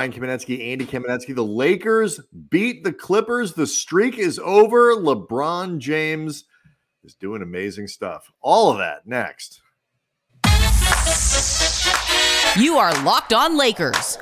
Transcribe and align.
Brian 0.00 0.14
Kamenetzky, 0.14 0.72
Andy 0.72 0.86
Kamenetzky. 0.86 1.34
The 1.34 1.44
Lakers 1.44 2.20
beat 2.48 2.84
the 2.84 2.92
Clippers. 2.92 3.52
The 3.52 3.66
streak 3.66 4.16
is 4.16 4.40
over. 4.42 4.96
LeBron 4.96 5.76
James 5.76 6.44
is 7.04 7.12
doing 7.12 7.42
amazing 7.42 7.86
stuff. 7.86 8.32
All 8.40 8.70
of 8.70 8.78
that 8.78 9.06
next. 9.06 9.60
You 12.56 12.78
are 12.78 12.94
Locked 13.02 13.34
On 13.34 13.58
Lakers. 13.58 14.16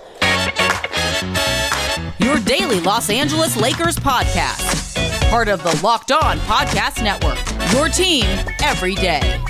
Your 2.18 2.40
daily 2.40 2.80
Los 2.80 3.08
Angeles 3.08 3.56
Lakers 3.56 3.94
podcast. 3.98 5.30
Part 5.30 5.46
of 5.46 5.62
the 5.62 5.80
Locked 5.84 6.10
On 6.10 6.38
Podcast 6.40 7.04
Network. 7.04 7.38
Your 7.72 7.88
team 7.88 8.24
every 8.64 8.96
day. 8.96 9.47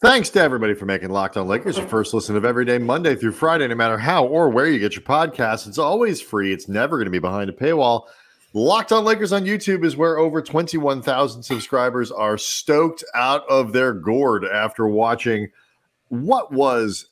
Thanks 0.00 0.30
to 0.30 0.40
everybody 0.40 0.74
for 0.74 0.86
making 0.86 1.08
Locked 1.08 1.36
On 1.36 1.48
Lakers 1.48 1.76
your 1.76 1.88
first 1.88 2.14
listen 2.14 2.36
of 2.36 2.44
every 2.44 2.64
day, 2.64 2.78
Monday 2.78 3.16
through 3.16 3.32
Friday, 3.32 3.66
no 3.66 3.74
matter 3.74 3.98
how 3.98 4.24
or 4.24 4.48
where 4.48 4.68
you 4.68 4.78
get 4.78 4.94
your 4.94 5.02
podcast. 5.02 5.66
It's 5.66 5.76
always 5.76 6.20
free. 6.20 6.52
It's 6.52 6.68
never 6.68 6.98
going 6.98 7.06
to 7.06 7.10
be 7.10 7.18
behind 7.18 7.50
a 7.50 7.52
paywall. 7.52 8.04
Locked 8.52 8.92
On 8.92 9.04
Lakers 9.04 9.32
on 9.32 9.44
YouTube 9.44 9.84
is 9.84 9.96
where 9.96 10.18
over 10.18 10.40
21,000 10.40 11.42
subscribers 11.42 12.12
are 12.12 12.38
stoked 12.38 13.02
out 13.12 13.44
of 13.48 13.72
their 13.72 13.92
gourd 13.92 14.44
after 14.44 14.86
watching 14.86 15.50
what 16.10 16.52
was 16.52 17.06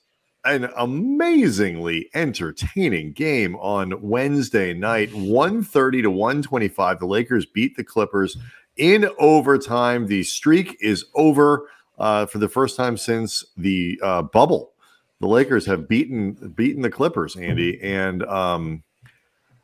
an 0.45 0.71
amazingly 0.77 2.09
entertaining 2.15 3.11
game 3.15 3.57
on 3.57 4.01
Wednesday 4.01 4.73
night, 4.73 5.13
130 5.13 6.03
to 6.03 6.11
125. 6.13 7.01
The 7.01 7.07
Lakers 7.07 7.47
beat 7.47 7.77
the 7.77 7.83
Clippers 7.83 8.37
in 8.77 9.11
overtime. 9.19 10.07
The 10.07 10.23
streak 10.23 10.77
is 10.81 11.07
over 11.17 11.69
uh, 11.99 12.27
for 12.27 12.39
the 12.39 12.49
first 12.49 12.77
time 12.77 12.97
since 12.97 13.45
the 13.57 13.99
uh, 14.03 14.23
bubble. 14.23 14.73
The 15.21 15.27
Lakers 15.27 15.65
have 15.67 15.89
beaten 15.89 16.33
beaten 16.55 16.83
the 16.83 16.91
Clippers, 16.91 17.37
Andy, 17.37 17.81
and 17.83 18.23
um, 18.25 18.83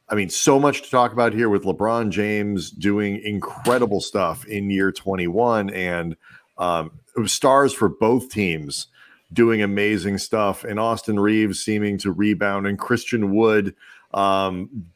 I 0.08 0.14
mean, 0.14 0.28
so 0.28 0.58
much 0.58 0.83
to 0.83 0.91
talk 0.91 1.12
about 1.12 1.33
here 1.33 1.48
with 1.48 1.64
LeBron 1.64 2.11
James 2.11 2.70
doing 2.70 3.20
incredible 3.22 4.00
stuff 4.00 4.44
in 4.47 4.70
year 4.70 4.92
21, 4.92 5.70
and 5.70 6.16
um, 6.58 6.91
stars 7.27 7.72
for 7.72 7.89
both 7.89 8.30
teams 8.30 8.89
doing 9.33 9.62
amazing 9.62 10.19
stuff, 10.19 10.64
and 10.64 10.78
Austin 10.78 11.19
Reaves 11.19 11.64
seeming 11.64 11.96
to 11.98 12.12
rebound, 12.12 12.67
and 12.67 12.78
Christian 12.78 13.34
Wood, 13.34 13.74
um, 14.12 14.86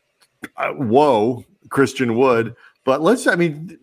uh, 0.57 0.73
whoa, 0.73 1.45
Christian 1.71 2.17
Wood. 2.17 2.55
But 2.85 3.01
let's, 3.01 3.27
I 3.27 3.37
mean, 3.37 3.79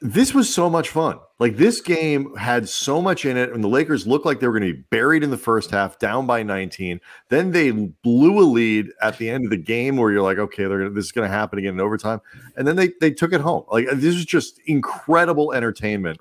this 0.00 0.32
was 0.32 0.52
so 0.52 0.70
much 0.70 0.90
fun. 0.90 1.18
Like 1.40 1.56
this 1.56 1.80
game 1.80 2.34
had 2.36 2.68
so 2.68 3.02
much 3.02 3.24
in 3.24 3.36
it, 3.36 3.52
and 3.52 3.62
the 3.62 3.68
Lakers 3.68 4.06
looked 4.06 4.26
like 4.26 4.40
they 4.40 4.46
were 4.46 4.58
going 4.58 4.70
to 4.70 4.74
be 4.76 4.84
buried 4.90 5.22
in 5.22 5.30
the 5.30 5.36
first 5.38 5.70
half, 5.70 5.98
down 5.98 6.26
by 6.26 6.42
19. 6.42 7.00
Then 7.28 7.50
they 7.50 7.70
blew 7.70 8.38
a 8.38 8.46
lead 8.46 8.90
at 9.02 9.18
the 9.18 9.28
end 9.28 9.44
of 9.44 9.50
the 9.50 9.56
game, 9.56 9.96
where 9.96 10.12
you're 10.12 10.22
like, 10.22 10.38
okay, 10.38 10.64
they're 10.66 10.78
gonna, 10.78 10.90
this 10.90 11.06
is 11.06 11.12
going 11.12 11.28
to 11.28 11.34
happen 11.34 11.58
again 11.58 11.74
in 11.74 11.80
overtime, 11.80 12.20
and 12.56 12.66
then 12.66 12.76
they 12.76 12.92
they 13.00 13.10
took 13.10 13.32
it 13.32 13.40
home. 13.40 13.64
Like 13.70 13.88
this 13.94 14.14
was 14.14 14.24
just 14.24 14.60
incredible 14.66 15.52
entertainment. 15.52 16.18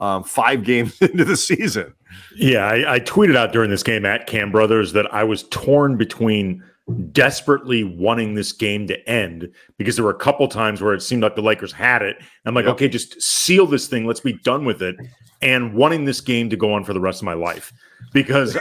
Um, 0.00 0.24
five 0.24 0.64
games 0.64 1.00
into 1.00 1.24
the 1.24 1.36
season. 1.36 1.94
Yeah, 2.34 2.66
I, 2.66 2.94
I 2.94 3.00
tweeted 3.00 3.36
out 3.36 3.52
during 3.52 3.70
this 3.70 3.82
game 3.82 4.04
at 4.04 4.26
Cam 4.26 4.50
Brothers 4.50 4.92
that 4.94 5.12
I 5.12 5.24
was 5.24 5.44
torn 5.44 5.96
between 5.96 6.64
desperately 7.12 7.84
wanting 7.84 8.34
this 8.34 8.52
game 8.52 8.86
to 8.86 9.08
end 9.08 9.52
because 9.78 9.96
there 9.96 10.04
were 10.04 10.10
a 10.10 10.18
couple 10.18 10.46
times 10.48 10.80
where 10.80 10.94
it 10.94 11.02
seemed 11.02 11.22
like 11.22 11.36
the 11.36 11.42
Lakers 11.42 11.72
had 11.72 12.02
it. 12.02 12.16
I'm 12.44 12.54
like, 12.54 12.64
yep. 12.64 12.74
okay, 12.74 12.88
just 12.88 13.20
seal 13.20 13.66
this 13.66 13.86
thing. 13.86 14.06
Let's 14.06 14.20
be 14.20 14.32
done 14.32 14.64
with 14.64 14.82
it. 14.82 14.96
And 15.42 15.74
wanting 15.74 16.04
this 16.04 16.20
game 16.20 16.50
to 16.50 16.56
go 16.56 16.72
on 16.74 16.84
for 16.84 16.92
the 16.92 17.00
rest 17.00 17.20
of 17.20 17.24
my 17.24 17.32
life 17.32 17.72
because 18.12 18.58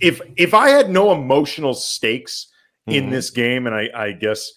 if 0.00 0.20
if 0.36 0.54
I 0.54 0.68
had 0.68 0.90
no 0.90 1.12
emotional 1.12 1.74
stakes 1.74 2.48
in 2.86 3.04
mm-hmm. 3.04 3.12
this 3.12 3.30
game, 3.30 3.66
and 3.66 3.74
I, 3.74 3.88
I 3.94 4.12
guess 4.12 4.52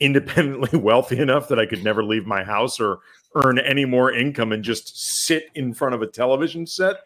independently 0.00 0.78
wealthy 0.80 1.18
enough 1.18 1.48
that 1.48 1.58
I 1.58 1.66
could 1.66 1.84
never 1.84 2.04
leave 2.04 2.26
my 2.26 2.44
house 2.44 2.80
or 2.80 3.00
earn 3.34 3.58
any 3.58 3.84
more 3.84 4.12
income 4.12 4.52
and 4.52 4.62
just 4.62 5.24
sit 5.24 5.46
in 5.54 5.74
front 5.74 5.94
of 5.94 6.02
a 6.02 6.06
television 6.06 6.66
set, 6.66 6.96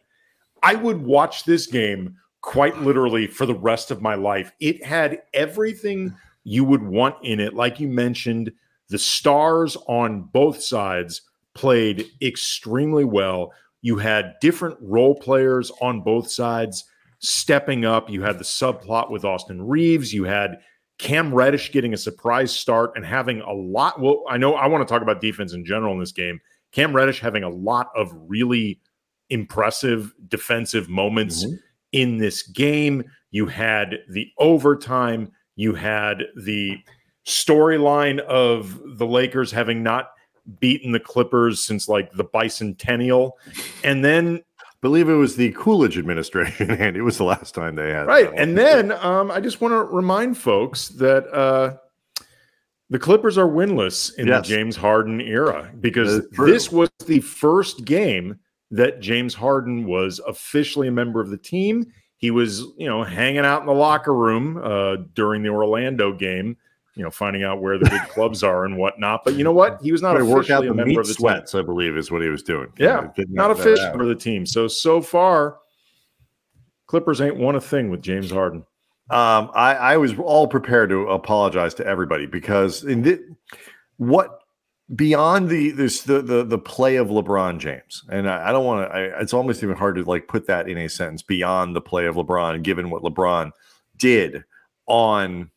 I 0.62 0.74
would 0.74 1.02
watch 1.02 1.44
this 1.44 1.66
game 1.66 2.16
quite 2.42 2.76
literally 2.78 3.28
for 3.28 3.46
the 3.46 3.54
rest 3.54 3.90
of 3.90 4.02
my 4.02 4.16
life. 4.16 4.52
It 4.60 4.84
had 4.84 5.22
everything 5.32 6.14
you 6.44 6.64
would 6.64 6.82
want 6.82 7.16
in 7.22 7.40
it. 7.40 7.54
Like 7.54 7.80
you 7.80 7.88
mentioned, 7.88 8.52
the 8.88 8.98
stars 8.98 9.76
on 9.86 10.22
both 10.32 10.60
sides 10.60 11.22
played 11.54 12.10
extremely 12.20 13.04
well. 13.04 13.52
You 13.80 13.96
had 13.96 14.34
different 14.40 14.76
role 14.80 15.14
players 15.14 15.70
on 15.80 16.02
both 16.02 16.30
sides 16.30 16.84
stepping 17.20 17.84
up. 17.84 18.10
You 18.10 18.22
had 18.22 18.38
the 18.38 18.44
subplot 18.44 19.10
with 19.10 19.24
Austin 19.24 19.62
Reaves. 19.62 20.12
You 20.12 20.24
had 20.24 20.58
Cam 20.98 21.32
Reddish 21.32 21.70
getting 21.70 21.94
a 21.94 21.96
surprise 21.96 22.52
start 22.52 22.92
and 22.96 23.06
having 23.06 23.40
a 23.40 23.52
lot. 23.52 24.00
Well, 24.00 24.24
I 24.28 24.36
know 24.36 24.54
I 24.54 24.66
want 24.66 24.86
to 24.86 24.92
talk 24.92 25.02
about 25.02 25.20
defense 25.20 25.52
in 25.52 25.64
general 25.64 25.92
in 25.94 26.00
this 26.00 26.12
game. 26.12 26.40
Cam 26.72 26.94
Reddish 26.94 27.20
having 27.20 27.44
a 27.44 27.48
lot 27.48 27.88
of 27.94 28.12
really 28.26 28.80
impressive 29.30 30.12
defensive 30.28 30.88
moments. 30.88 31.44
Mm-hmm 31.44 31.54
in 31.92 32.18
this 32.18 32.42
game. 32.42 33.04
You 33.30 33.46
had 33.46 33.98
the 34.08 34.28
overtime. 34.38 35.32
You 35.56 35.74
had 35.74 36.24
the 36.36 36.78
storyline 37.26 38.18
of 38.20 38.80
the 38.98 39.06
Lakers 39.06 39.52
having 39.52 39.82
not 39.82 40.10
beaten 40.58 40.92
the 40.92 41.00
Clippers 41.00 41.64
since 41.64 41.88
like 41.88 42.12
the 42.12 42.24
bicentennial. 42.24 43.32
And 43.84 44.04
then 44.04 44.42
believe 44.80 45.08
it 45.08 45.14
was 45.14 45.36
the 45.36 45.52
Coolidge 45.52 45.96
administration, 45.96 46.70
and 46.78 46.96
it 46.96 47.02
was 47.02 47.16
the 47.16 47.24
last 47.24 47.54
time 47.54 47.76
they 47.76 47.90
had 47.90 48.06
right. 48.06 48.30
And 48.36 48.58
then 48.58 48.92
um, 48.92 49.30
I 49.30 49.40
just 49.40 49.60
want 49.60 49.72
to 49.72 49.84
remind 49.84 50.36
folks 50.36 50.88
that 50.88 51.32
uh, 51.32 51.76
the 52.90 52.98
Clippers 52.98 53.38
are 53.38 53.48
winless 53.48 54.14
in 54.18 54.26
yes. 54.26 54.46
the 54.46 54.54
James 54.54 54.76
Harden 54.76 55.20
era 55.20 55.70
because 55.80 56.28
this 56.30 56.70
was 56.70 56.90
the 57.06 57.20
first 57.20 57.84
game 57.84 58.38
that 58.72 59.00
James 59.00 59.34
Harden 59.34 59.86
was 59.86 60.20
officially 60.26 60.88
a 60.88 60.92
member 60.92 61.20
of 61.20 61.30
the 61.30 61.36
team. 61.36 61.92
He 62.16 62.30
was, 62.30 62.60
you 62.76 62.86
know, 62.86 63.04
hanging 63.04 63.44
out 63.44 63.60
in 63.60 63.66
the 63.66 63.74
locker 63.74 64.14
room 64.14 64.58
uh, 64.62 64.96
during 65.14 65.42
the 65.42 65.50
Orlando 65.50 66.12
game, 66.12 66.56
you 66.94 67.02
know, 67.02 67.10
finding 67.10 67.44
out 67.44 67.60
where 67.60 67.78
the 67.78 67.88
big 67.90 68.00
clubs 68.08 68.42
are 68.42 68.64
and 68.64 68.78
whatnot. 68.78 69.24
But 69.24 69.34
you 69.34 69.44
know 69.44 69.52
what? 69.52 69.80
He 69.82 69.92
was 69.92 70.00
not 70.00 70.20
work 70.22 70.50
out 70.50 70.66
a 70.66 70.72
member 70.72 71.00
of 71.00 71.06
the 71.06 71.14
sweats, 71.14 71.52
team. 71.52 71.60
I 71.60 71.64
believe, 71.64 71.96
is 71.96 72.10
what 72.10 72.22
he 72.22 72.28
was 72.28 72.42
doing. 72.42 72.72
Yeah, 72.78 73.08
not 73.28 73.50
a 73.50 73.54
fish 73.54 73.78
for 73.92 74.06
the 74.06 74.14
team. 74.14 74.46
So 74.46 74.68
so 74.68 75.02
far, 75.02 75.58
Clippers 76.86 77.20
ain't 77.20 77.36
won 77.36 77.56
a 77.56 77.60
thing 77.60 77.90
with 77.90 78.00
James 78.00 78.30
Harden. 78.30 78.64
Um, 79.10 79.50
I, 79.54 79.74
I 79.74 79.96
was 79.98 80.18
all 80.18 80.46
prepared 80.46 80.88
to 80.90 81.08
apologize 81.08 81.74
to 81.74 81.86
everybody 81.86 82.24
because 82.24 82.84
in 82.84 83.02
the, 83.02 83.20
what 83.98 84.41
beyond 84.94 85.48
the 85.48 85.70
this 85.70 86.02
the 86.02 86.22
the 86.22 86.44
the 86.44 86.58
play 86.58 86.96
of 86.96 87.08
LeBron 87.08 87.58
James, 87.58 88.04
and 88.10 88.28
I, 88.28 88.48
I 88.48 88.52
don't 88.52 88.64
want 88.64 88.90
to. 88.90 89.20
It's 89.20 89.34
almost 89.34 89.62
even 89.62 89.76
hard 89.76 89.96
to 89.96 90.04
like 90.04 90.28
put 90.28 90.46
that 90.46 90.68
in 90.68 90.78
a 90.78 90.88
sentence 90.88 91.22
beyond 91.22 91.74
the 91.74 91.80
play 91.80 92.06
of 92.06 92.16
LeBron, 92.16 92.62
given 92.62 92.90
what 92.90 93.02
LeBron 93.02 93.52
did 93.96 94.44
on 94.86 95.50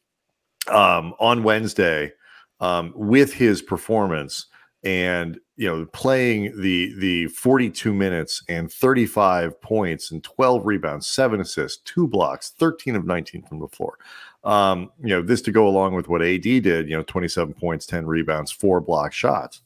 um, 0.70 1.14
on 1.20 1.44
Wednesday 1.44 2.12
um, 2.60 2.94
with 2.96 3.34
his 3.34 3.62
performance 3.62 4.48
and 4.86 5.40
you 5.58 5.68
know 5.68 5.86
playing 5.88 6.62
the 6.62 6.94
the 6.98 7.28
42 7.28 7.94
minutes 7.94 8.44
and 8.48 8.72
35 8.72 9.60
points 9.60 10.12
and 10.12 10.24
12 10.24 10.66
rebounds, 10.66 11.08
seven 11.08 11.42
assists, 11.42 11.82
two 11.84 12.08
blocks, 12.08 12.52
13 12.52 12.96
of 12.96 13.06
19 13.06 13.44
from 13.44 13.60
the 13.60 13.68
floor. 13.68 13.98
Um, 14.44 14.92
you 15.02 15.10
know, 15.10 15.24
this 15.24 15.42
to 15.42 15.52
go 15.52 15.68
along 15.68 15.96
with 15.96 16.08
what 16.08 16.22
AD 16.22 16.44
did, 16.44 16.88
you 16.88 16.96
know, 16.96 17.02
27 17.02 17.56
points, 17.56 17.88
10 17.88 18.06
rebounds, 18.06 18.52
four 18.52 18.80
block 18.80 19.12
shots. 19.12 19.62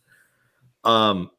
Um, 0.85 1.29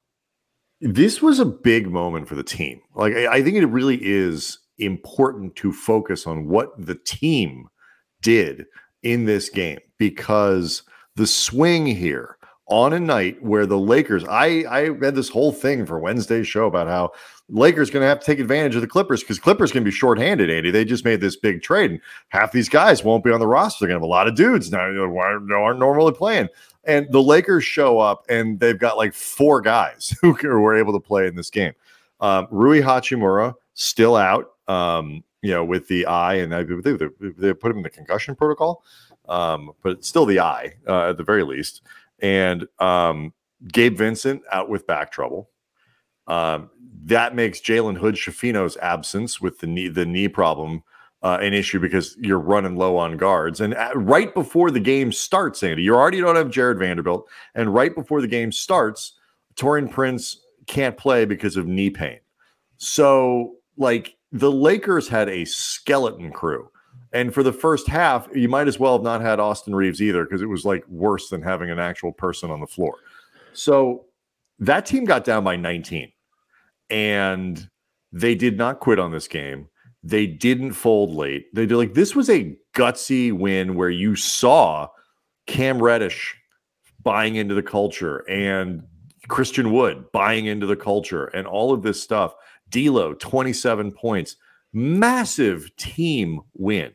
this 0.82 1.22
was 1.22 1.38
a 1.38 1.46
big 1.46 1.90
moment 1.90 2.28
for 2.28 2.34
the 2.34 2.42
team. 2.42 2.82
Like, 2.94 3.14
I, 3.14 3.36
I 3.36 3.42
think 3.42 3.56
it 3.56 3.64
really 3.64 3.98
is 4.02 4.58
important 4.78 5.56
to 5.56 5.72
focus 5.72 6.26
on 6.26 6.48
what 6.48 6.72
the 6.78 6.94
team 6.94 7.68
did 8.20 8.66
in 9.02 9.24
this 9.24 9.48
game 9.48 9.78
because 9.96 10.82
the 11.16 11.26
swing 11.26 11.86
here 11.86 12.36
on 12.70 12.92
a 12.92 13.00
night 13.00 13.42
where 13.42 13.66
the 13.66 13.78
Lakers, 13.78 14.24
I 14.24 14.62
I 14.62 14.88
read 14.88 15.14
this 15.14 15.28
whole 15.28 15.52
thing 15.52 15.84
for 15.84 15.98
Wednesday's 15.98 16.46
show 16.46 16.66
about 16.66 16.86
how 16.86 17.12
Lakers 17.48 17.90
going 17.90 18.02
to 18.02 18.08
have 18.08 18.20
to 18.20 18.26
take 18.26 18.38
advantage 18.38 18.76
of 18.76 18.80
the 18.80 18.86
Clippers 18.86 19.20
because 19.20 19.38
Clippers 19.38 19.72
can 19.72 19.82
be 19.82 19.90
shorthanded. 19.90 20.48
Andy, 20.50 20.70
they 20.70 20.84
just 20.84 21.04
made 21.04 21.20
this 21.20 21.36
big 21.36 21.62
trade, 21.62 21.90
and 21.90 22.00
half 22.28 22.52
these 22.52 22.68
guys 22.68 23.04
won't 23.04 23.24
be 23.24 23.32
on 23.32 23.40
the 23.40 23.46
roster. 23.46 23.84
They're 23.84 23.88
going 23.88 24.00
to 24.00 24.04
have 24.04 24.08
a 24.08 24.12
lot 24.12 24.28
of 24.28 24.36
dudes 24.36 24.70
now 24.70 24.88
who 24.90 25.16
aren't 25.16 25.78
normally 25.78 26.12
playing. 26.12 26.48
And 26.84 27.10
the 27.10 27.22
Lakers 27.22 27.64
show 27.64 27.98
up, 27.98 28.24
and 28.28 28.58
they've 28.58 28.78
got 28.78 28.96
like 28.96 29.14
four 29.14 29.60
guys 29.60 30.16
who 30.20 30.32
were 30.32 30.76
able 30.76 30.92
to 30.92 31.00
play 31.00 31.26
in 31.26 31.34
this 31.34 31.50
game. 31.50 31.72
Um, 32.20 32.46
Rui 32.50 32.80
Hachimura 32.80 33.54
still 33.74 34.16
out, 34.16 34.52
um, 34.68 35.24
you 35.42 35.50
know, 35.50 35.64
with 35.64 35.88
the 35.88 36.06
eye, 36.06 36.34
and 36.34 36.52
they, 36.52 36.62
they 37.38 37.54
put 37.54 37.70
him 37.70 37.78
in 37.78 37.82
the 37.82 37.90
concussion 37.90 38.36
protocol, 38.36 38.84
um, 39.28 39.72
but 39.82 40.04
still 40.04 40.26
the 40.26 40.40
eye 40.40 40.74
uh, 40.86 41.10
at 41.10 41.16
the 41.16 41.24
very 41.24 41.42
least. 41.42 41.82
And 42.22 42.66
um, 42.78 43.32
Gabe 43.72 43.96
Vincent 43.96 44.42
out 44.52 44.68
with 44.68 44.86
back 44.86 45.12
trouble. 45.12 45.50
Um, 46.26 46.70
that 47.04 47.34
makes 47.34 47.60
Jalen 47.60 47.96
Hood 47.96 48.14
Schifino's 48.14 48.76
absence 48.76 49.40
with 49.40 49.58
the 49.58 49.66
knee 49.66 49.88
the 49.88 50.06
knee 50.06 50.28
problem 50.28 50.82
uh, 51.22 51.38
an 51.40 51.52
issue 51.52 51.78
because 51.78 52.16
you're 52.18 52.38
running 52.38 52.76
low 52.76 52.96
on 52.96 53.16
guards. 53.16 53.60
And 53.60 53.74
at, 53.74 53.96
right 53.96 54.32
before 54.32 54.70
the 54.70 54.80
game 54.80 55.12
starts, 55.12 55.62
Andy, 55.62 55.82
you 55.82 55.94
already 55.94 56.20
don't 56.20 56.36
have 56.36 56.50
Jarred 56.50 56.78
Vanderbilt, 56.78 57.28
and 57.54 57.74
right 57.74 57.94
before 57.94 58.20
the 58.20 58.28
game 58.28 58.52
starts, 58.52 59.14
Taurean 59.56 59.90
Prince 59.90 60.40
can't 60.66 60.96
play 60.96 61.24
because 61.24 61.56
of 61.56 61.66
knee 61.66 61.90
pain. 61.90 62.20
So, 62.78 63.56
like 63.76 64.16
the 64.32 64.50
Lakers 64.50 65.08
had 65.08 65.28
a 65.28 65.44
skeleton 65.44 66.32
crew. 66.32 66.70
And 67.12 67.34
for 67.34 67.42
the 67.42 67.52
first 67.52 67.88
half, 67.88 68.28
you 68.34 68.48
might 68.48 68.68
as 68.68 68.78
well 68.78 68.92
have 68.92 69.02
not 69.02 69.20
had 69.20 69.40
Austin 69.40 69.74
Reaves 69.74 70.00
either 70.00 70.24
because 70.24 70.42
it 70.42 70.48
was 70.48 70.64
like 70.64 70.86
worse 70.88 71.28
than 71.28 71.42
having 71.42 71.70
an 71.70 71.78
actual 71.78 72.12
person 72.12 72.50
on 72.50 72.60
the 72.60 72.66
floor. 72.66 72.94
So 73.52 74.04
that 74.60 74.86
team 74.86 75.04
got 75.04 75.24
down 75.24 75.42
by 75.42 75.56
19 75.56 76.12
and 76.88 77.68
they 78.12 78.34
did 78.34 78.56
not 78.56 78.80
quit 78.80 78.98
on 78.98 79.10
this 79.10 79.26
game. 79.26 79.68
They 80.02 80.26
didn't 80.26 80.72
fold 80.72 81.10
late. 81.10 81.52
They 81.54 81.66
did 81.66 81.76
like 81.76 81.94
this 81.94 82.14
was 82.14 82.30
a 82.30 82.56
gutsy 82.74 83.32
win 83.32 83.74
where 83.74 83.90
you 83.90 84.16
saw 84.16 84.88
Cam 85.46 85.82
Reddish 85.82 86.36
buying 87.02 87.36
into 87.36 87.54
the 87.54 87.62
culture 87.62 88.24
and 88.28 88.82
Christian 89.28 89.72
Wood 89.72 90.04
buying 90.12 90.46
into 90.46 90.66
the 90.66 90.76
culture 90.76 91.26
and 91.26 91.46
all 91.46 91.72
of 91.72 91.82
this 91.82 92.02
stuff. 92.02 92.34
D'Lo, 92.70 93.14
27 93.14 93.92
points. 93.92 94.36
Massive 94.72 95.74
team 95.76 96.40
win. 96.54 96.92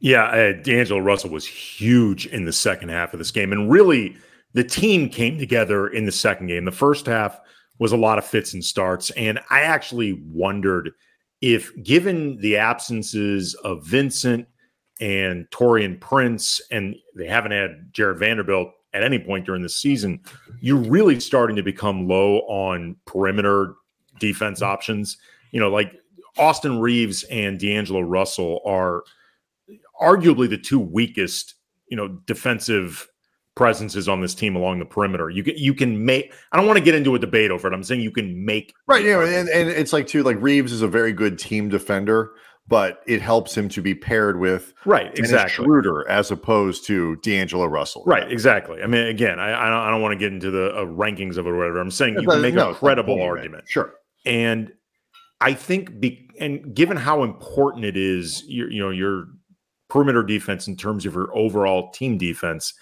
Yeah, 0.00 0.24
uh, 0.24 0.52
D'Angelo 0.62 1.00
Russell 1.00 1.30
was 1.30 1.46
huge 1.46 2.26
in 2.26 2.44
the 2.44 2.52
second 2.52 2.90
half 2.90 3.12
of 3.12 3.18
this 3.18 3.30
game. 3.30 3.52
And 3.52 3.70
really, 3.70 4.16
the 4.54 4.64
team 4.64 5.08
came 5.08 5.38
together 5.38 5.88
in 5.88 6.06
the 6.06 6.12
second 6.12 6.46
game. 6.46 6.64
The 6.64 6.72
first 6.72 7.06
half 7.06 7.40
was 7.78 7.92
a 7.92 7.96
lot 7.96 8.18
of 8.18 8.24
fits 8.24 8.54
and 8.54 8.64
starts. 8.64 9.10
And 9.10 9.40
I 9.50 9.62
actually 9.62 10.22
wondered 10.32 10.92
if, 11.40 11.72
given 11.82 12.38
the 12.38 12.56
absences 12.56 13.54
of 13.64 13.84
Vincent 13.86 14.46
and 15.00 15.48
Taurean 15.50 16.00
Prince, 16.00 16.60
and 16.70 16.96
they 17.16 17.26
haven't 17.26 17.52
had 17.52 17.92
Jarred 17.92 18.18
Vanderbilt 18.18 18.72
at 18.94 19.02
any 19.04 19.18
point 19.18 19.46
during 19.46 19.62
the 19.62 19.68
season, 19.68 20.20
you're 20.60 20.76
really 20.76 21.20
starting 21.20 21.56
to 21.56 21.62
become 21.62 22.08
low 22.08 22.38
on 22.48 22.96
perimeter 23.04 23.74
defense 24.18 24.62
options. 24.62 25.18
You 25.52 25.60
know, 25.60 25.70
like 25.70 25.92
Austin 26.36 26.80
Reaves 26.80 27.24
and 27.24 27.58
D'Angelo 27.58 28.00
Russell 28.00 28.60
are 28.64 29.02
arguably 30.00 30.48
the 30.48 30.58
two 30.58 30.80
weakest, 30.80 31.54
you 31.88 31.96
know, 31.96 32.08
defensive 32.26 33.08
presences 33.58 34.08
on 34.08 34.20
this 34.20 34.34
team 34.34 34.54
along 34.54 34.78
the 34.78 34.84
perimeter. 34.84 35.28
You 35.28 35.42
can 35.42 35.56
you 35.56 35.74
can 35.74 36.04
make. 36.04 36.32
I 36.52 36.56
don't 36.56 36.66
want 36.66 36.78
to 36.78 36.84
get 36.84 36.94
into 36.94 37.14
a 37.14 37.18
debate 37.18 37.50
over 37.50 37.66
it. 37.68 37.74
I'm 37.74 37.82
saying 37.82 38.00
you 38.00 38.12
can 38.12 38.44
make 38.44 38.72
right. 38.86 39.04
Yeah, 39.04 39.22
and, 39.24 39.48
and 39.48 39.68
it's 39.68 39.92
like 39.92 40.06
too 40.06 40.22
like 40.22 40.40
Reaves 40.40 40.72
is 40.72 40.80
a 40.80 40.88
very 40.88 41.12
good 41.12 41.38
team 41.38 41.68
defender, 41.68 42.30
but 42.68 43.02
it 43.06 43.20
helps 43.20 43.56
him 43.56 43.68
to 43.70 43.82
be 43.82 43.94
paired 43.94 44.38
with 44.38 44.72
right 44.86 45.10
exactly 45.18 45.64
Schroeder 45.64 46.08
as 46.08 46.30
opposed 46.30 46.86
to 46.86 47.16
D'Angelo 47.16 47.66
Russell. 47.66 48.04
Right, 48.06 48.30
exactly. 48.30 48.80
I 48.80 48.86
mean, 48.86 49.06
again, 49.06 49.40
I 49.40 49.66
I 49.66 49.68
don't, 49.68 49.80
I 49.80 49.90
don't 49.90 50.02
want 50.02 50.12
to 50.12 50.18
get 50.18 50.32
into 50.32 50.50
the 50.52 50.74
uh, 50.74 50.84
rankings 50.84 51.36
of 51.36 51.46
it 51.46 51.50
or 51.50 51.56
whatever. 51.56 51.80
I'm 51.80 51.90
saying 51.90 52.14
you 52.20 52.28
can 52.28 52.40
make 52.40 52.54
no, 52.54 52.70
a 52.70 52.74
credible 52.74 53.20
argument. 53.20 53.64
Sure, 53.66 53.92
and 54.24 54.72
I 55.40 55.54
think 55.54 55.98
be, 55.98 56.30
and 56.38 56.74
given 56.74 56.96
how 56.96 57.24
important 57.24 57.84
it 57.84 57.96
is, 57.96 58.44
you 58.46 58.68
you 58.68 58.80
know 58.80 58.90
your 58.90 59.26
perimeter 59.88 60.22
defense 60.22 60.68
in 60.68 60.76
terms 60.76 61.06
of 61.06 61.14
your 61.14 61.34
overall 61.36 61.90
team 61.90 62.18
defense 62.18 62.74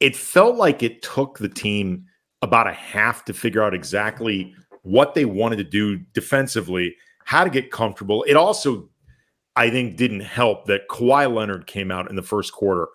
it 0.00 0.16
felt 0.16 0.56
like 0.56 0.82
it 0.82 1.02
took 1.02 1.38
the 1.38 1.48
team 1.48 2.04
about 2.42 2.66
a 2.66 2.72
half 2.72 3.24
to 3.24 3.32
figure 3.32 3.62
out 3.62 3.74
exactly 3.74 4.54
what 4.82 5.14
they 5.14 5.24
wanted 5.24 5.56
to 5.56 5.64
do 5.64 5.96
defensively, 6.12 6.94
how 7.24 7.42
to 7.42 7.50
get 7.50 7.70
comfortable. 7.70 8.22
It 8.24 8.34
also, 8.34 8.88
I 9.56 9.70
think, 9.70 9.96
didn't 9.96 10.20
help 10.20 10.66
that 10.66 10.88
Kawhi 10.88 11.32
Leonard 11.32 11.66
came 11.66 11.90
out 11.90 12.10
in 12.10 12.16
the 12.16 12.22
first 12.22 12.52
quarter 12.52 12.88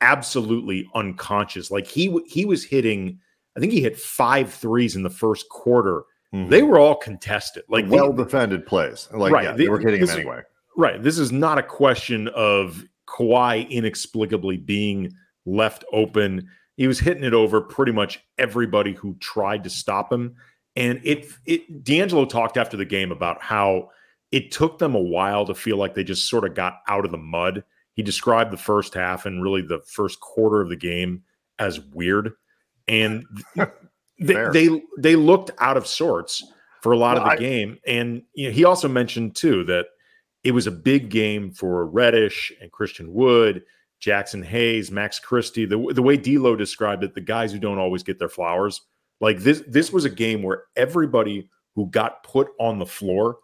absolutely 0.00 0.88
unconscious. 0.94 1.70
Like 1.70 1.86
he 1.86 2.18
he 2.26 2.44
was 2.44 2.64
hitting, 2.64 3.18
I 3.56 3.60
think 3.60 3.72
he 3.72 3.80
hit 3.80 3.98
five 3.98 4.52
threes 4.52 4.96
in 4.96 5.02
the 5.02 5.10
first 5.10 5.48
quarter. 5.48 6.04
Mm-hmm. 6.34 6.50
They 6.50 6.62
were 6.62 6.78
all 6.78 6.96
contested, 6.96 7.64
like 7.68 7.86
well 7.88 8.12
defended 8.12 8.66
plays. 8.66 9.08
Like 9.12 9.32
right, 9.32 9.44
yeah, 9.44 9.52
they, 9.52 9.64
they 9.64 9.68
were 9.68 9.78
hitting 9.78 10.00
him 10.00 10.10
anyway. 10.10 10.40
Right. 10.76 11.02
This 11.02 11.18
is 11.18 11.32
not 11.32 11.58
a 11.58 11.62
question 11.62 12.28
of 12.28 12.84
Kawhi 13.06 13.68
inexplicably 13.70 14.56
being 14.56 15.12
left 15.44 15.84
open. 15.92 16.48
He 16.76 16.86
was 16.86 16.98
hitting 16.98 17.24
it 17.24 17.34
over 17.34 17.60
pretty 17.60 17.92
much 17.92 18.20
everybody 18.38 18.92
who 18.92 19.14
tried 19.20 19.64
to 19.64 19.70
stop 19.70 20.12
him. 20.12 20.36
And 20.74 21.00
it, 21.04 21.26
it 21.46 21.84
D'Angelo 21.84 22.26
talked 22.26 22.56
after 22.56 22.76
the 22.76 22.84
game 22.84 23.10
about 23.10 23.42
how 23.42 23.90
it 24.32 24.50
took 24.50 24.78
them 24.78 24.94
a 24.94 25.00
while 25.00 25.46
to 25.46 25.54
feel 25.54 25.76
like 25.76 25.94
they 25.94 26.04
just 26.04 26.28
sort 26.28 26.44
of 26.44 26.54
got 26.54 26.80
out 26.88 27.04
of 27.04 27.12
the 27.12 27.18
mud. 27.18 27.64
He 27.94 28.02
described 28.02 28.52
the 28.52 28.58
first 28.58 28.92
half 28.92 29.24
and 29.24 29.42
really 29.42 29.62
the 29.62 29.80
first 29.86 30.20
quarter 30.20 30.60
of 30.60 30.68
the 30.68 30.76
game 30.76 31.22
as 31.58 31.80
weird. 31.80 32.32
And 32.88 33.24
they, 34.20 34.48
they 34.52 34.82
they 34.98 35.16
looked 35.16 35.50
out 35.58 35.76
of 35.76 35.86
sorts 35.86 36.44
for 36.82 36.92
a 36.92 36.98
lot 36.98 37.16
well, 37.16 37.24
of 37.24 37.30
the 37.30 37.34
I, 37.34 37.48
game. 37.48 37.78
And 37.86 38.22
you 38.34 38.48
know, 38.48 38.52
he 38.52 38.64
also 38.64 38.88
mentioned 38.88 39.34
too 39.34 39.64
that 39.64 39.86
it 40.46 40.52
was 40.52 40.66
a 40.66 40.72
big 40.72 41.10
game 41.10 41.50
for 41.50 41.84
Reddish 41.86 42.52
and 42.60 42.70
Christian 42.70 43.12
Wood 43.12 43.62
Jaxson 44.00 44.44
Hayes, 44.44 44.90
Max 44.90 45.18
Christie, 45.18 45.64
the, 45.64 45.92
the 45.92 46.02
way 46.02 46.16
D'Lo 46.16 46.54
described 46.54 47.02
it, 47.02 47.14
the 47.14 47.20
guys 47.20 47.52
who 47.52 47.58
don't 47.58 47.78
always 47.78 48.02
get 48.02 48.18
their 48.18 48.28
flowers. 48.28 48.82
Like 49.20 49.38
this, 49.40 49.62
this 49.66 49.92
was 49.92 50.04
a 50.04 50.10
game 50.10 50.42
where 50.42 50.64
everybody 50.76 51.48
who 51.74 51.86
got 51.86 52.22
put 52.22 52.48
on 52.60 52.78
the 52.78 52.86
floor 52.86 53.38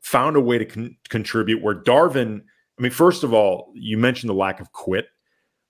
found 0.00 0.36
a 0.36 0.40
way 0.40 0.58
to 0.58 0.64
con- 0.64 0.96
contribute. 1.08 1.62
Where 1.62 1.74
Darvin, 1.74 2.40
I 2.78 2.82
mean, 2.82 2.92
first 2.92 3.24
of 3.24 3.34
all, 3.34 3.72
you 3.74 3.98
mentioned 3.98 4.30
the 4.30 4.34
lack 4.34 4.60
of 4.60 4.72
quit. 4.72 5.08